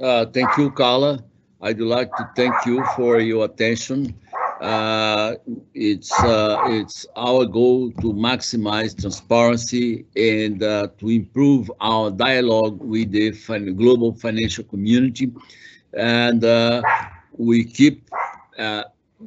Uh, 0.00 0.24
thank 0.26 0.56
you, 0.58 0.70
Carla. 0.70 1.22
I'd 1.60 1.80
like 1.80 2.10
to 2.16 2.28
thank 2.36 2.54
you 2.66 2.84
for 2.96 3.20
your 3.20 3.44
attention 3.44 4.14
uh, 4.60 5.34
it's 5.74 6.12
uh, 6.24 6.58
it's 6.66 7.06
our 7.16 7.46
goal 7.46 7.90
to 8.00 8.12
maximize 8.12 8.98
transparency 9.00 10.04
and 10.16 10.62
uh, 10.62 10.88
to 10.98 11.08
improve 11.08 11.70
our 11.80 12.10
dialogue 12.10 12.78
with 12.82 13.10
the 13.12 13.32
fin 13.32 13.74
global 13.76 14.12
financial 14.14 14.64
community, 14.64 15.32
and 15.94 16.44
uh, 16.44 16.82
we 17.38 17.64
keep 17.64 18.08
uh, 18.58 18.84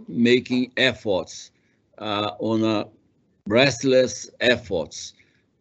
making 0.08 0.72
efforts 0.78 1.52
uh, 1.98 2.32
on 2.40 2.64
a 2.64 2.86
restless 3.48 4.30
efforts 4.40 5.14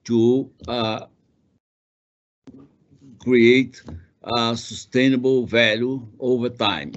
to 0.05 0.51
create 3.19 3.83
sustainable 4.55 5.47
value 5.47 6.07
over 6.20 6.49
time. 6.49 6.93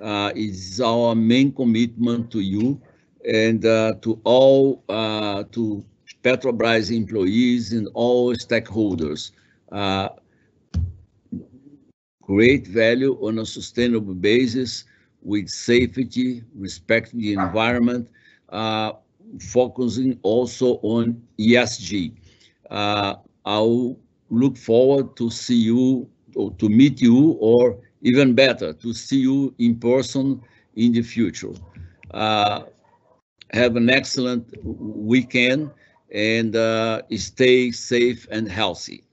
Uh, 0.00 0.30
is 0.36 0.80
our 0.80 1.14
main 1.14 1.52
commitment 1.52 2.30
to 2.30 2.40
you 2.40 2.80
and 3.28 3.64
uh, 3.64 3.94
to 4.00 4.20
all 4.22 4.84
uh, 4.88 5.42
to 5.50 5.84
Petrobras 6.22 6.94
employees 6.94 7.72
and 7.72 7.88
all 7.94 8.34
stakeholders. 8.34 9.32
Uh, 9.72 10.08
create 12.22 12.66
value 12.66 13.16
on 13.26 13.38
a 13.38 13.46
sustainable 13.46 14.14
basis 14.14 14.84
with 15.22 15.48
safety, 15.48 16.44
respecting 16.54 17.20
the 17.20 17.32
environment, 17.32 18.08
uh, 18.50 18.92
focusing 19.40 20.18
also 20.22 20.78
on 20.82 21.20
ESG. 21.38 22.12
Uh, 22.70 23.14
I'll 23.44 23.96
look 24.30 24.56
forward 24.56 25.16
to 25.16 25.30
see 25.30 25.56
you, 25.56 26.08
to 26.46 26.68
meet 26.68 27.00
you, 27.00 27.36
or 27.40 27.78
even 28.02 28.34
better, 28.34 28.72
to 28.72 28.92
see 28.92 29.20
you 29.20 29.54
in 29.58 29.76
person 29.78 30.40
in 30.74 30.92
the 30.92 31.02
future. 31.02 31.52
Uh, 32.10 32.62
have 33.52 33.76
an 33.76 33.88
excellent 33.90 34.46
weekend 34.64 35.70
and 36.12 36.54
uh, 36.56 37.02
stay 37.16 37.70
safe 37.70 38.26
and 38.30 38.48
healthy. 38.48 39.04